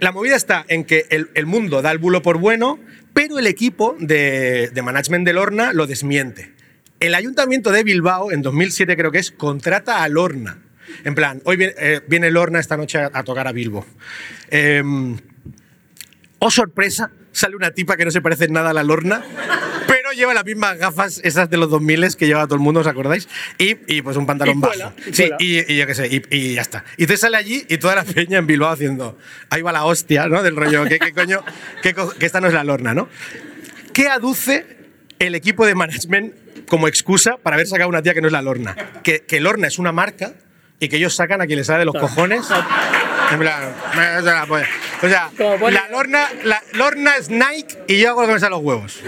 [0.00, 2.78] la movida está en que el, el mundo da el bulo por bueno,
[3.14, 6.52] pero el equipo de, de management de Lorna lo desmiente.
[7.00, 10.58] El ayuntamiento de Bilbao, en 2007 creo que es, contrata a Lorna.
[11.04, 13.86] En plan, hoy viene, eh, viene Lorna esta noche a, a tocar a Bilbo.
[14.50, 14.82] Eh,
[16.38, 19.22] oh, sorpresa, sale una tipa que no se parece en nada a la Lorna,
[19.86, 22.86] pero lleva las mismas gafas, esas de los 2000 que lleva todo el mundo, ¿os
[22.86, 23.28] acordáis?
[23.58, 24.96] Y, y, pues un pantalón Y cuela, bajo.
[25.10, 26.84] y sí, y, y yo qué sé, y, y ya está.
[26.96, 29.18] Y te sale allí y toda la peña en Bilbao haciendo,
[29.50, 30.42] ahí va la hostia, ¿no?
[30.42, 31.42] Del rollo, ¿qué, qué coño?
[31.82, 33.08] ¿Qué co- que esta no es la Lorna, ¿no?
[33.92, 34.66] ¿Qué aduce
[35.18, 36.34] el equipo de management
[36.66, 38.74] como excusa para haber sacado una tía que no es la Lorna?
[39.02, 40.34] Que, que Lorna es una marca
[40.80, 42.46] y que ellos sacan a quien les sale de los cojones.
[43.32, 44.22] En plan, me- o
[45.08, 48.50] sea, o la Lorna, la Lorna es Nike y yo hago lo que me sale
[48.50, 49.00] los huevos.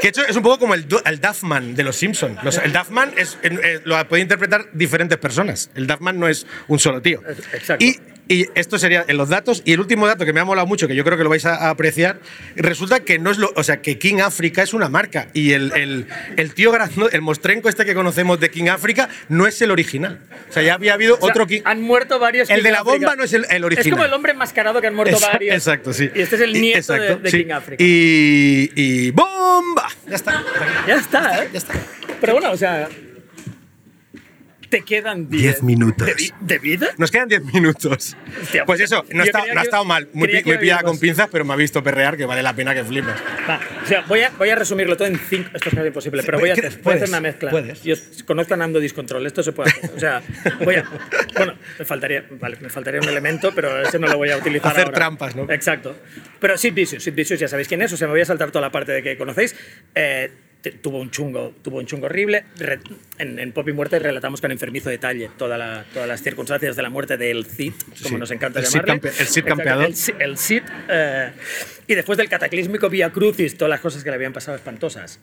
[0.00, 2.38] Que hecho es un poco como el, Du- el Duffman de los Simpsons.
[2.62, 5.68] el Duffman es, eh, lo puede interpretar diferentes personas.
[5.74, 7.20] El Duffman no es un solo tío.
[7.52, 7.84] Exacto.
[7.84, 7.98] Y,
[8.28, 9.62] y esto sería en los datos.
[9.64, 11.44] Y el último dato que me ha molado mucho, que yo creo que lo vais
[11.46, 12.20] a, apreciar,
[12.56, 13.52] resulta que no es lo.
[13.56, 15.28] O sea, que King Africa es una marca.
[15.32, 16.06] Y el, el,
[16.36, 16.72] el tío
[17.12, 20.20] el mostrenco este que conocemos de King Africa, no es el original.
[20.48, 21.62] O sea, ya había habido O sea, otro King.
[21.64, 22.48] Han muerto varios.
[22.50, 23.86] El King de la bomba no es el- el original.
[23.86, 25.54] Es como el hombre enmascarado que han muerto varios.
[25.54, 26.10] Exacto, sí.
[26.14, 27.44] Y este es el nieto de- exacto, de, sí.
[27.44, 27.82] King África.
[27.84, 29.88] Y, y ¡Bomba!
[30.06, 30.44] Ya está.
[30.86, 31.48] Ya está, ¿eh?
[31.52, 31.74] Ya está.
[32.20, 32.88] Pero bueno, o sea.
[34.68, 36.06] Te quedan 10 Diez minutos.
[36.06, 36.88] ¿De, vi- de vida?
[36.98, 38.16] Nos quedan 10 minutos.
[38.42, 40.08] Hostia, pues eso, no, está- no ha estado mal.
[40.12, 42.84] Muy, muy pillada con pinzas, pero me ha visto perrear que vale la pena que
[42.84, 43.16] flipas.
[43.48, 45.50] Va, o sea, voy a, voy a resumirlo todo en cinco.
[45.54, 47.02] Esto es casi imposible, pero voy a, ¿Qué- hacer, voy a puedes?
[47.02, 47.50] hacer una mezcla.
[47.50, 47.82] Puedes.
[47.82, 47.94] Yo
[48.26, 49.90] conozco a Nando Discontrol, esto se puede hacer.
[49.96, 50.22] O sea,
[50.64, 50.84] voy a.
[51.36, 54.72] Bueno, me faltaría, vale, me faltaría un elemento, pero ese no lo voy a utilizar.
[54.72, 54.94] Hacer ahora.
[54.94, 55.50] trampas, ¿no?
[55.50, 55.96] Exacto.
[56.40, 58.50] Pero Sid Vicious, Sid Vicious ya sabéis quién es, o sea, me voy a saltar
[58.50, 59.56] toda la parte de que conocéis.
[59.94, 60.30] Eh,
[60.82, 62.44] tuvo un chungo, tuvo un chungo horrible.
[62.56, 62.80] Re-
[63.18, 66.82] en, en Pop y Muerte relatamos con enfermizo detalle toda la- todas las circunstancias de
[66.82, 68.16] la muerte del Cid, como Sí.
[68.16, 69.00] nos encanta El Cid llamarle.
[69.00, 69.84] campe- el Cid campeador.
[69.86, 70.62] El, Ci- el Cid.
[70.88, 71.30] eh,
[71.86, 75.20] y después del cataclísmico Vía Crucis, todas las cosas que le habían pasado espantosas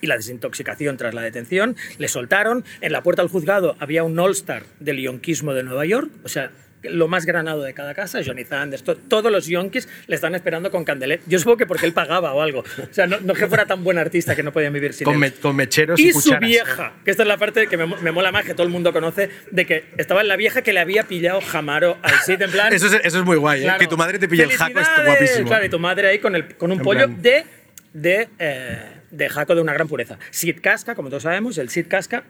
[0.00, 2.64] y la desintoxicación tras la detención, le soltaron.
[2.80, 6.50] En la puerta del juzgado había un all-star del yonquismo de Nueva York, o sea,
[6.82, 10.70] lo más granado de cada casa, Johnny Sanders, to- todos los yonkis le están esperando
[10.70, 11.20] con candelet.
[11.26, 12.60] Yo supongo que porque él pagaba o algo.
[12.60, 15.14] O sea, no, no que fuera tan buen artista que no podían vivir sin Con,
[15.14, 15.20] él.
[15.20, 16.48] me- con mecheros y, Y su cucharas.
[16.48, 18.92] vieja, que esta es la parte que me, me mola más, que todo el mundo
[18.92, 22.72] conoce, de que estaba la vieja que le había pillado Jamaro al Cid, en plan...
[22.72, 23.64] Eso es, eso es muy guay, ¿eh?
[23.64, 23.78] Claro.
[23.80, 25.48] Que tu madre te pille el jaco es guapísimo.
[25.48, 27.44] Claro, y tu madre ahí con, el, con un En pollo plan- de,
[27.92, 28.78] de, eh,
[29.10, 30.18] de jaco de una gran pureza.
[30.30, 32.22] Sid Casca, como todos sabemos, el Sid Casca.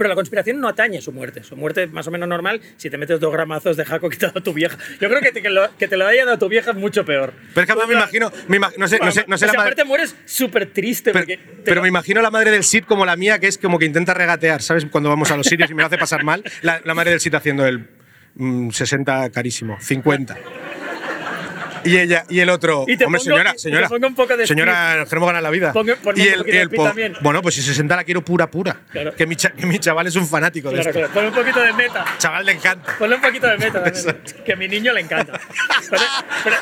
[0.00, 1.42] Pero la conspiración no atañe a su muerte.
[1.42, 4.26] Su muerte es más o menos normal si te metes dos gramazos de jaco ha
[4.28, 4.78] dado tu vieja.
[4.98, 7.04] Yo creo que te, que lo, que te lo haya dado tu vieja es mucho
[7.04, 7.34] peor.
[7.52, 9.52] Pero es que además me imagino, me no sé, no sé, no sé O la
[9.52, 11.12] sea, madre, aparte mueres súper triste.
[11.12, 13.84] pero, lo- me imagino la madre del Sid como la mía, que es como que
[13.84, 14.86] intenta regatear, ¿sabes?
[14.86, 17.20] Cuando vamos a los sitios y me lo hace pasar mal, la, la madre del
[17.20, 17.86] Sid haciendo el
[18.36, 20.38] mm, 60 carísimo, 50.
[21.84, 24.14] Y ella y el otro, Y te hombre, pongo- señora, y te señora, pongo un
[24.14, 25.72] poco de señora, queremos ganar la vida.
[25.72, 27.16] Pongo- y el, y de el también.
[27.20, 28.76] bueno, pues si 60 la quiero pura, pura.
[28.90, 29.14] Claro.
[29.14, 30.98] Que, mi cha- que mi chaval es un fanático de Claro, esto.
[31.00, 31.14] claro.
[31.14, 32.04] Pon un poquito de meta.
[32.18, 32.96] Chaval le encanta.
[32.98, 35.40] Ponle un poquito de meta también, que a mi niño le encanta.
[35.88, 36.02] Pero-
[36.44, 36.56] pero-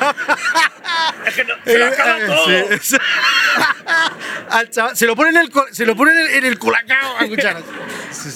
[1.27, 2.77] es que no, se lo acaba Eh, todo.
[2.81, 2.97] sí,
[4.49, 7.17] Al chaval- se lo pone en el, se lo pone en el, en el culacao
[7.17, 7.63] a cucharas.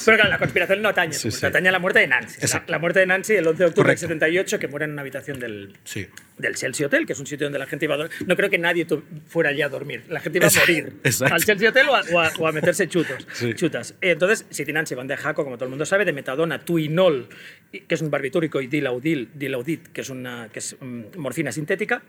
[0.05, 1.45] Pero claro, la conspiración no atañe, Sí, sí.
[1.45, 2.37] atañe a la muerte de Nancy.
[2.39, 2.71] La, Exacto.
[2.71, 5.39] la muerte de Nancy el 11 de octubre del 78, que muere en una habitación
[5.39, 6.07] del, Sí.
[6.37, 8.15] del Chelsea Hotel, que es un sitio donde la gente iba a dormir.
[8.27, 8.85] No creo que nadie
[9.27, 10.03] fuera allí a dormir.
[10.09, 11.35] La gente iba a morir Exacto.
[11.35, 13.53] al Chelsea Hotel o a, o a- o a meterse chutos, Sí.
[13.53, 13.95] chutas.
[14.01, 17.29] Entonces, Sid y Nancy van de jaco, como todo el mundo sabe, de metadona, tuinol,
[17.71, 22.01] que es un barbitúrico, y dilaudil, dilaudid, que es, una, que es mm, morfina sintética.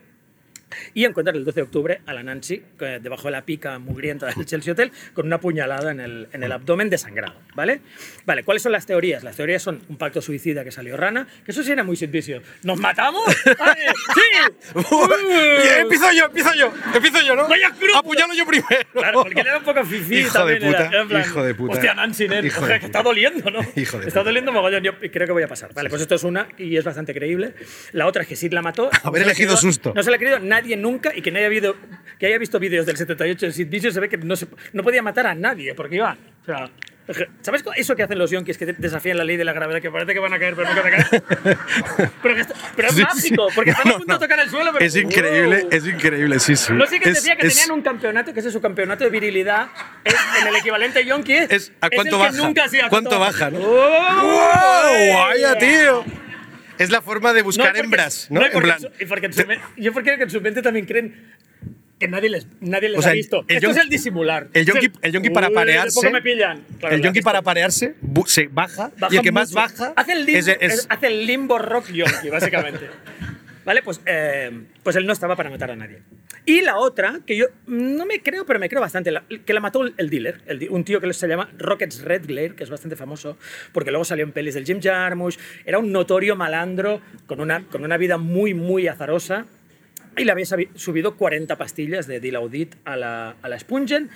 [0.95, 4.47] Y encuentran el 12 de octubre a la Nancy debajo de la pica mugrienta del
[4.47, 7.81] Chelsea Hotel con una puñalada en el, en el abdomen desangrado, ¿vale?
[8.27, 9.23] Vale, ¿cuáles son las teorías?
[9.25, 12.43] Las teorías son un pacto suicida que salió rana, que eso sí era muy servicio.
[12.63, 13.25] ¿Nos matamos?
[13.59, 13.81] ¡Vale!
[14.15, 14.55] ¡Sí!
[15.81, 17.49] Empiezo yo, empiezo yo, empiezo yo, ¿no?
[17.49, 17.99] Vaya grupo.
[17.99, 18.67] Apuñalo yo primero.
[18.93, 20.63] Claro, porque era un poco fifí Hijo de también.
[20.63, 21.73] era- puta, era en plan, hijo de puta.
[21.75, 23.61] Hostia, Nancy, nen, Hijo de oje, que está doliendo, ¿no?
[23.77, 24.25] Hijo de Está puta.
[24.25, 25.73] doliendo mogollón, yo creo que voy a pasar.
[25.75, 27.55] Vale, pues esto es una y es bastante creíble.
[27.93, 28.91] La otra es que Sid la mató.
[29.03, 29.93] Haber No elegido susto.
[29.95, 31.77] No se la ha creído nadie nunca y que no haya, habido,
[32.19, 34.83] que haya visto vídeos del 78 de Sid Vicious se ve que no, se, no
[34.83, 36.17] podía matar a nadie porque iba...
[36.43, 36.71] O sea,
[37.43, 39.83] ¿Sabes eso que hacen los yonkis que desafían la ley de la gravedad?
[39.83, 41.23] Que parece que van a caer, pero nunca a caer.
[42.23, 44.19] pero, está- pero es Sí, mágico, porque están a No, punto no.
[44.19, 44.71] de tocar el suelo.
[44.73, 45.69] Pero, Es increíble, ¡Wow!
[45.71, 46.73] es increíble, sí, sí.
[46.73, 49.05] No sé que Es- decía que es- tenían un campeonato, que ese es su campeonato
[49.05, 49.69] de virilidad,
[50.03, 51.35] es en el equivalente yonki.
[51.35, 52.33] Es, ¿a cuánto baja?
[52.39, 53.59] Nunca, ¿a ¿Cuánto baja, no?
[53.59, 55.15] ¡Wow!
[55.15, 56.05] ¡Vaya, tío!
[56.79, 58.45] Es la forma de No, buscar porque- hembras, ¿no?
[58.45, 59.31] en porque plan, en su- y porque
[59.77, 61.33] yo porque en su mente también creen
[62.01, 63.45] que nadie les, nadie les O sea, ha visto.
[63.49, 64.49] el Esto yonki- es el disimular.
[64.53, 66.65] el yonki- el yonki para Uy, parearse- poco me pillan.
[66.81, 67.95] Claro, el yonki para parearse
[68.27, 69.61] se baja, Baja y el que más mucho.
[69.61, 72.91] baja hace el limbo, es- es- hace el limbo rock yonki, básicamente.
[73.65, 73.83] ¿Vale?
[73.83, 74.51] Pues, eh,
[74.83, 76.01] pues él no estaba para matar a nadie.
[76.47, 79.61] Y la otra, que yo no me creo, pero me creo bastante, la- que la
[79.61, 83.39] mató el dealer, el un tío que se llama Rockets Redglare, que es bastante famoso,
[83.73, 87.83] porque luego salió en pelis del Jim Jarmusch, era un notorio malandro con una, con
[87.83, 89.47] una vida muy, muy azarosa,
[90.17, 94.11] y le había subido 40 pastillas de Dilaudid a la, a la Spungen.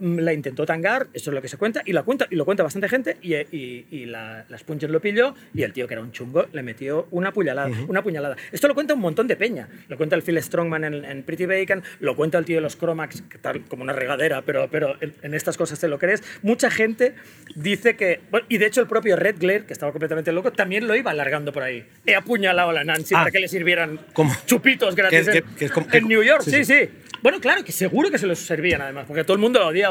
[0.00, 2.44] Mm, La intentó tangar, eso es lo que se cuenta, y, la cuenta, y lo
[2.44, 5.94] cuenta bastante gente, y, y- y la, la Spungen lo pilló, y el tío, que
[5.94, 8.36] era un chungo, le metió una puñalada, una puñalada.
[8.52, 9.68] Esto lo cuenta un montón de peña.
[9.88, 12.76] Lo cuenta el Phil Strongman en, en Pretty Bacon, lo cuenta el tío de los
[12.76, 16.22] Cromax, que tal como una regadera, pero, pero en, en estas cosas te lo crees.
[16.42, 17.14] Mucha gente
[17.56, 18.20] dice que...
[18.30, 21.10] bueno, y de hecho el propio Red Glare, que estaba completamente loco, también lo iba
[21.10, 21.84] alargando por ahí.
[22.06, 23.20] He apuñalado a la Nancy Ah.
[23.20, 24.32] para que le sirvieran ¿Cómo?
[24.46, 26.42] chupitos gratis Que- en, que- que es como- en que- New York.
[26.42, 26.74] sí, Sí, sí.
[26.84, 26.88] sí.
[27.20, 29.87] Bueno, claro, que seguro que se los servían además, porque todo el mundo lo odiaba.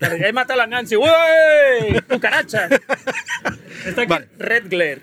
[0.00, 0.96] Y ahí mata a la Nancy.
[0.96, 2.00] ¡Uey!
[2.08, 2.68] ¡Cucaracha!
[3.86, 4.28] Está aquí Vale.
[4.38, 4.98] Red Glare.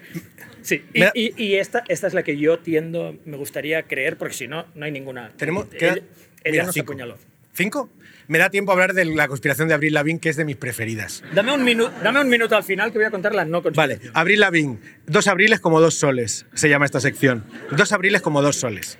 [0.61, 4.17] Sí, y, da- y- y esta, esta es la que yo tiendo, me gustaría creer,
[4.17, 5.31] porque si no, no hay ninguna.
[5.37, 6.05] Tenemos, Ella, queda- ella
[6.51, 6.91] mira, nos cinco.
[6.93, 7.17] apuñaló.
[7.53, 7.89] ¿Cinco?
[8.27, 10.55] Me da tiempo a hablar de la conspiración de Abril Lavigne, que es de mis
[10.55, 11.23] preferidas.
[11.33, 13.99] Dame un, minu- dame un minuto al final que voy a contar la no Vale.
[14.13, 14.77] Abril Lavigne.
[15.07, 17.43] Dos abriles como dos soles, se llama esta sección.
[17.71, 18.99] Dos abriles como dos soles.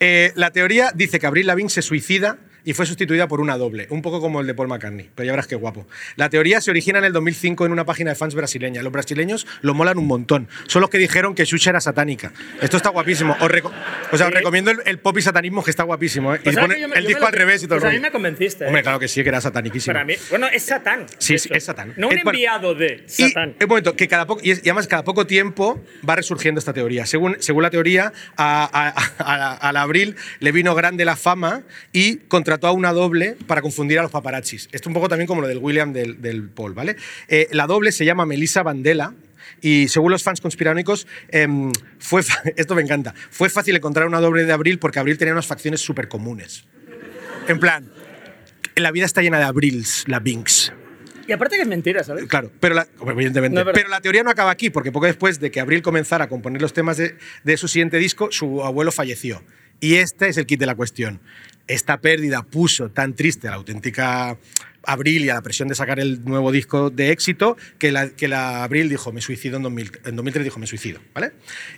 [0.00, 3.86] Eh, la teoría dice que Abril Lavigne se suicida y fue sustituida por una doble,
[3.88, 5.86] un poco como el de Paul McCartney, pero ya verás qué guapo.
[6.16, 8.82] La teoría se origina en el 2005 en una página de fans brasileña.
[8.82, 10.48] Los brasileños lo molan un montón.
[10.66, 12.32] Son los que dijeron que Xuxa era satánica.
[12.60, 13.34] Esto está guapísimo.
[13.40, 13.50] Os,
[14.12, 16.34] o sea, os recomiendo el, el pop y satanismo que está guapísimo.
[16.34, 16.40] ¿eh?
[16.42, 18.00] Pues y ahora pone yo el yo disco al revés y todo pues el a
[18.00, 18.64] mí me convenciste.
[18.64, 18.66] ¿eh?
[18.66, 19.92] Hombre, claro que sí, que era sataniquísimo.
[19.94, 21.06] Para mí, bueno, es Satán.
[21.18, 21.94] Sí, es Satán.
[21.96, 23.54] No un enviado de Y Satán.
[23.60, 27.06] un momento, que cada poco, y, y además cada poco tiempo va resurgiendo esta teoría.
[27.06, 31.62] Según, según la teoría, a, a- a- a la Abril le vino grande la fama
[31.92, 32.16] y
[32.56, 34.68] contrató a una doble para confundir a los paparazzis.
[34.72, 36.96] Esto es un poco también como lo del William del, del Paul, ¿vale?
[37.28, 39.14] Eh, la doble se llama Melissa Vandela.
[39.60, 42.22] Y según los fans conspiranoicos, em, fue
[42.56, 43.14] esto me encanta.
[43.30, 46.64] Fue fácil encontrar una doble de Abril porque Abril tenía unas facciones súper comunes.
[47.48, 47.90] En plan,
[48.74, 50.72] la vida está llena de Abrils, la Binks.
[51.28, 52.26] Y aparte que es mentira, ¿sabes?
[52.26, 53.64] Claro, pero la, evidentemente.
[53.64, 56.28] No, pero la teoría no acaba aquí, porque poco después de que Abril comenzara a
[56.28, 59.42] componer los temas de, de su siguiente disco, su abuelo falleció.
[59.80, 61.20] Y este es el kit de la cuestión.
[61.66, 64.38] Esta pérdida puso tan triste a la auténtica
[64.86, 68.28] Abril y a la presión de sacar el nuevo disco de éxito que la, que
[68.28, 71.32] la Abril dijo, me suicido en, 2000, en 2003, dijo, me suicido, ¿vale?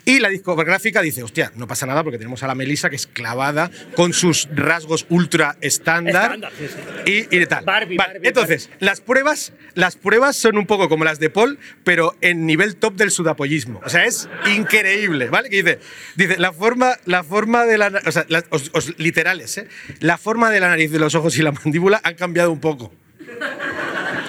[0.04, 3.06] Y la discográfica dice, hostia, no pasa nada porque tenemos a la Melissa que es
[3.06, 6.24] clavada con sus rasgos ultra estándar.
[6.34, 7.26] Estándar, sí, sí.
[7.30, 7.64] Y, tal.
[7.64, 11.58] Barbie, Vale, Barbie, entonces, las pruebas, las pruebas son un poco como las de Paul,
[11.84, 13.80] pero en nivel top del sudapollismo.
[13.84, 15.48] O sea, es increíble, ¿vale?
[15.50, 15.78] Que dice,
[16.16, 19.68] dice la forma, la forma de la, na- o sea, las- os- os- literales, ¿eh?
[20.00, 22.92] La forma de la nariz, de los ojos y la mandíbula han cambiado un poco.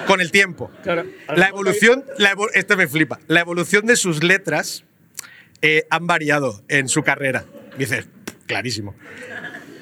[0.06, 0.70] Con el tiempo.
[0.82, 1.04] Claro.
[1.34, 3.20] La evolución, la evo- esto me flipa.
[3.28, 4.84] La evolución de sus letras
[5.62, 7.44] eh, han variado en su carrera.
[7.78, 8.08] Dices,
[8.46, 8.94] clarísimo.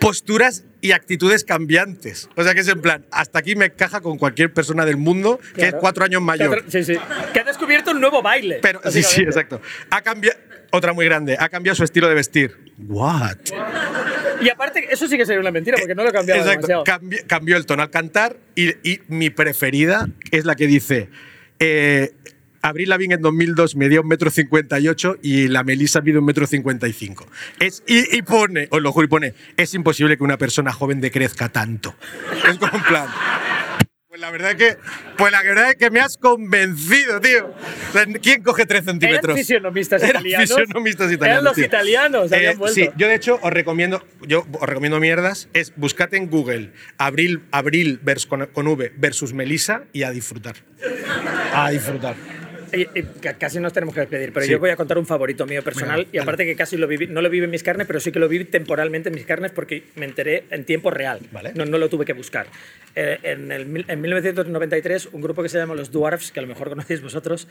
[0.00, 2.28] Posturas y actitudes cambiantes.
[2.36, 5.40] O sea que es en plan, hasta aquí me encaja con cualquier persona del mundo
[5.54, 6.64] que es cuatro años mayor.
[6.68, 6.94] Sí, sí.
[7.32, 8.58] Que ha descubierto un nuevo baile.
[8.62, 9.60] Pero, sí, sí, exacto.
[9.90, 10.38] Ha cambiado,
[10.70, 12.72] otra muy grande, ha cambiado su estilo de vestir.
[12.86, 13.38] What?
[14.40, 16.84] Y aparte, eso sí que sería una mentira, porque no lo he cambiado Exacto.
[16.84, 17.26] demasiado.
[17.26, 21.08] Cambió el tono al cantar y, y mi preferida es la que dice.
[21.58, 22.12] Eh,
[22.60, 26.24] Abril Lavigne en 2002 medía un metro cincuenta y ocho y la Melissa mide un
[26.24, 27.26] metro cincuenta y cinco.
[27.60, 31.00] Es, y, y pone, os lo juro, y pone, es imposible que una persona joven
[31.00, 31.94] decrezca tanto.
[32.48, 33.06] Es como un plan.
[34.18, 34.78] Pues la verdad es que,
[35.16, 37.54] pues la verdad es que me has convencido, tío.
[38.20, 39.26] ¿Quién coge tres centímetros?
[39.26, 40.48] Eran fisionomistas Eran italianos.
[40.48, 41.32] fisionomistas italianos.
[41.34, 41.64] Eran los tío.
[41.64, 42.74] italianos, habían Eh, vuelto.
[42.74, 47.44] Sí, yo de hecho os recomiendo, yo os recomiendo mierdas, es buscate en Google Abril,
[47.52, 50.56] Abril vers- con, con V versus Melissa y a disfrutar.
[51.54, 52.16] A disfrutar.
[53.20, 54.52] Ca- casi nos tenemos que despedir, pero Sí.
[54.52, 57.22] yo voy a contar un favorito mío personal y aparte que casi lo viví, no
[57.22, 59.84] lo viví en mis carnes, pero sí que lo viví temporalmente en mis carnes porque
[59.96, 61.20] me enteré en tiempo real.
[61.32, 61.52] Vale.
[61.54, 62.46] No, no lo tuve que buscar.
[62.94, 66.48] Eh, en, el en 1993, un grupo que se llama Los Dwarfs, que a lo
[66.48, 67.48] mejor conocéis vosotros,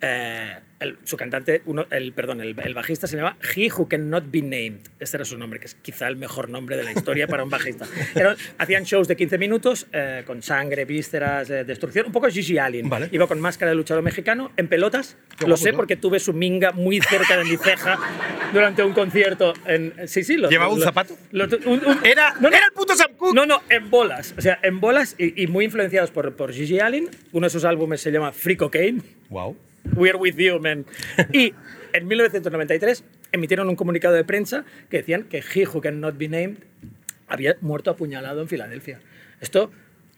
[0.00, 4.30] eh, el- su cantante, uno, el, perdón, el, el bajista se llama He Who Cannot
[4.30, 4.80] Be Named.
[4.98, 7.50] Este era su nombre, que es quizá el mejor nombre de la historia para un
[7.50, 7.86] bajista.
[8.14, 12.58] Era- hacían shows de 15 minutos eh, con sangre, vísceras, eh, destrucción, un poco Gigi
[12.58, 12.88] Allen.
[12.88, 13.08] Vale.
[13.12, 15.16] Iba con máscara de luchador mexicano, en pelotas.
[15.38, 15.76] Qué lo guapo, sé ¿no?
[15.76, 17.98] porque tuve su minga muy cerca de mi ceja
[18.52, 19.52] durante un concierto.
[19.66, 20.36] En, sí, sí.
[20.36, 21.16] Lo, ¿Llevaba lo- un zapato?
[21.32, 23.34] lo- un- un- Era, no, no, era el puto Sam Cooke.
[23.34, 24.34] no, no, en bolas.
[24.38, 27.08] O sea, en bolas y, y muy influenciados por, por Gigi Allen.
[27.32, 29.02] Uno de sus álbumes se llama Free Cocaine.
[29.28, 29.56] Wow.
[29.94, 30.86] We're with you, man.
[31.32, 31.54] Y
[31.92, 36.58] en 1993 emitieron un comunicado de prensa que decían que He Who Cannot Be Named
[37.28, 39.00] había muerto apuñalado en Filadelfia.
[39.40, 39.70] Esto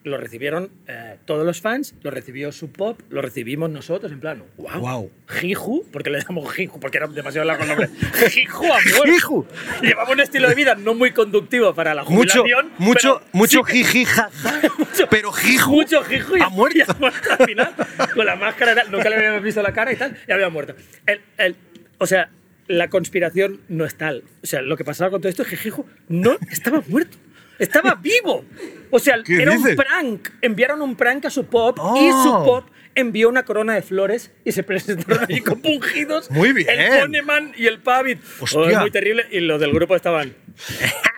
[0.05, 4.42] lo recibieron eh, todos los fans, lo recibió Sub Pop, lo recibimos nosotros, en plan,
[4.57, 4.80] wow.
[4.80, 5.11] Guau.
[5.28, 7.88] Jiju, porque le llamamos Jiju, porque era demasiado largo el nombre.
[8.30, 8.64] Jiju.
[9.05, 9.46] Jiju.
[9.80, 12.72] Llevaba un estilo de vida no muy conductivo para la jubilación.
[12.78, 14.30] mucho, pero mucho sí jiji, jaja.
[14.78, 15.70] Mucho- Pero jiju.
[15.70, 16.78] mucho jiju y ha muerto.
[16.78, 17.74] y ha muerto al final.
[18.14, 20.74] Con la máscara, nunca le habíamos visto la cara y tal, y había muerto.
[21.07, 21.57] El, el-
[21.98, 22.28] o sea,
[22.66, 24.24] la conspiración no es tal.
[24.42, 27.18] O sea, lo que pasaba con todo esto es que Jiju no estaba muerto.
[27.59, 28.44] Estaba vivo.
[28.90, 30.28] O sea, ¿Qué era un prank.
[30.40, 32.22] Enviaron un prank a su pop y Oh.
[32.22, 36.30] su pop envió una corona de flores y se presentaron allí con pungidos.
[36.30, 36.68] Muy bien.
[36.68, 38.18] El Poneman y el Pavit.
[38.40, 38.61] Hostia.
[38.78, 39.24] Oh, muy terrible.
[39.30, 40.34] Y los del grupo estaban.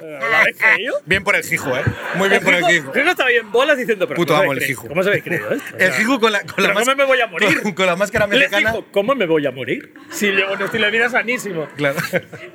[0.01, 0.95] "Eh, ¿La habéis creído?
[1.07, 1.83] Bien por el Jijo, ¿eh?
[2.17, 2.93] Muy bien por el Jijo.
[2.93, 4.61] Jijo estaba ahí en bolas diciendo, pero Puto ¿cómo amo el?
[4.61, 4.89] Jijo.
[4.89, 5.77] ¿Cómo os habéis creído esto?
[5.79, 7.61] El Jijo con la, con la ¿pero más- cómo me voy a morir?
[7.63, 8.71] Con, con la máscara mexicana.
[8.73, 9.93] dijo, ¿cómo me voy a morir?
[10.11, 11.69] Si llevo un estilo de vida sanísimo.
[11.77, 11.97] Claro.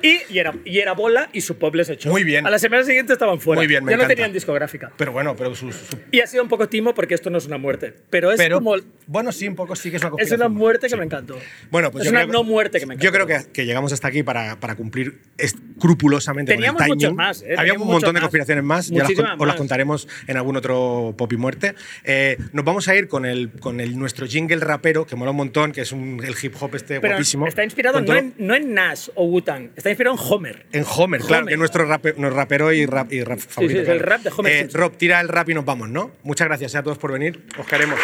[0.02, 2.10] Y, y, era, y era bola y su pop les echó.
[2.10, 2.46] Muy bien.
[2.46, 3.60] A la semana siguiente estaban fuera.
[3.60, 4.14] Muy bien, me Ya no encanta.
[4.16, 4.92] tenían discográfica.
[4.96, 5.72] Pero bueno, pero su.
[5.72, 7.94] su- Y ha sido un poco timo porque esto no es una muerte.
[8.10, 8.76] Pero es pero, como.
[9.06, 10.96] bueno, sí, un poco sí que es una Es una muerte que Sí.
[10.96, 11.38] me encantó.
[11.70, 13.04] Bueno, pues es yo una creo- no muerte que me encantó.
[13.04, 16.96] Yo creo que, que llegamos hasta aquí para, para cumplir escrupulosamente con el teníamos timing.
[16.96, 17.54] muchos más, ¿eh?
[17.58, 18.88] Había un montón de conspiraciones más.
[18.88, 21.74] Ya las, os las contaremos en algún otro Pop y Muerte.
[22.04, 25.36] Eh, nos vamos a ir con el con el nuestro jingle rapero, que mola un
[25.38, 27.46] montón, que es un, el hip hop este Pero guapísimo.
[27.46, 30.66] está inspirado no en, no en Nash o Wu-Tang, está inspirado en Homer.
[30.72, 33.80] En Homer, claro, que es nuestro, rape- nuestro rapero y rap, y rap favorito.
[33.80, 34.68] sí, es el rap de Homer Eh.
[34.72, 36.10] Rob, tira el rap y nos vamos, ¿no?
[36.22, 37.44] Muchas gracias a todos por venir.
[37.58, 37.98] Os queremos.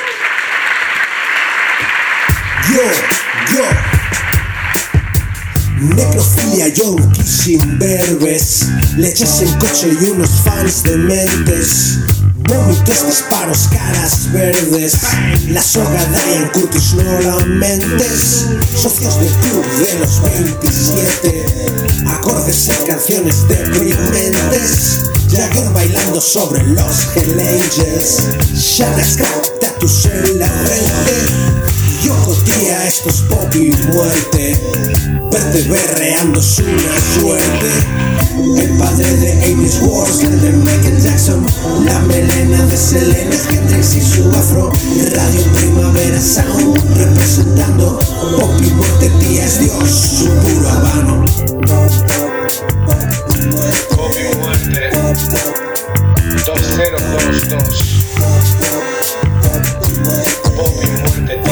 [2.73, 2.83] Yo,
[3.57, 3.96] yo.
[5.95, 8.67] Necrofilia, yonki sin verbes.
[8.97, 11.99] Leches en coche y unos fans dementes.
[12.49, 14.99] Vómitos, disparos, caras verdes.
[15.49, 18.47] La soga Diane Curtis no la mentes.
[18.75, 21.47] Socios del club de los 27.
[22.07, 25.01] Acordes y canciones deprimentes.
[25.31, 28.29] Jagger bailando sobre los Hell Angels.
[28.55, 31.86] Shadows crack, tatus en la frente.
[32.03, 34.61] Yo tía, esto es pop y muerte.
[35.31, 37.71] Verte berreando es una suerte.
[38.59, 41.47] El padre de Amy's Wars, el de Michael Jackson.
[41.85, 44.73] La melena de Selena Hendrix y su afro.
[45.15, 47.99] Radio Primavera Sound, representando
[48.39, 51.25] pop y muerte, tía es Dios, su puro habano.
[53.97, 54.91] Pop y muerte
[56.47, 57.97] 2022
[60.57, 61.16] Pop y muerte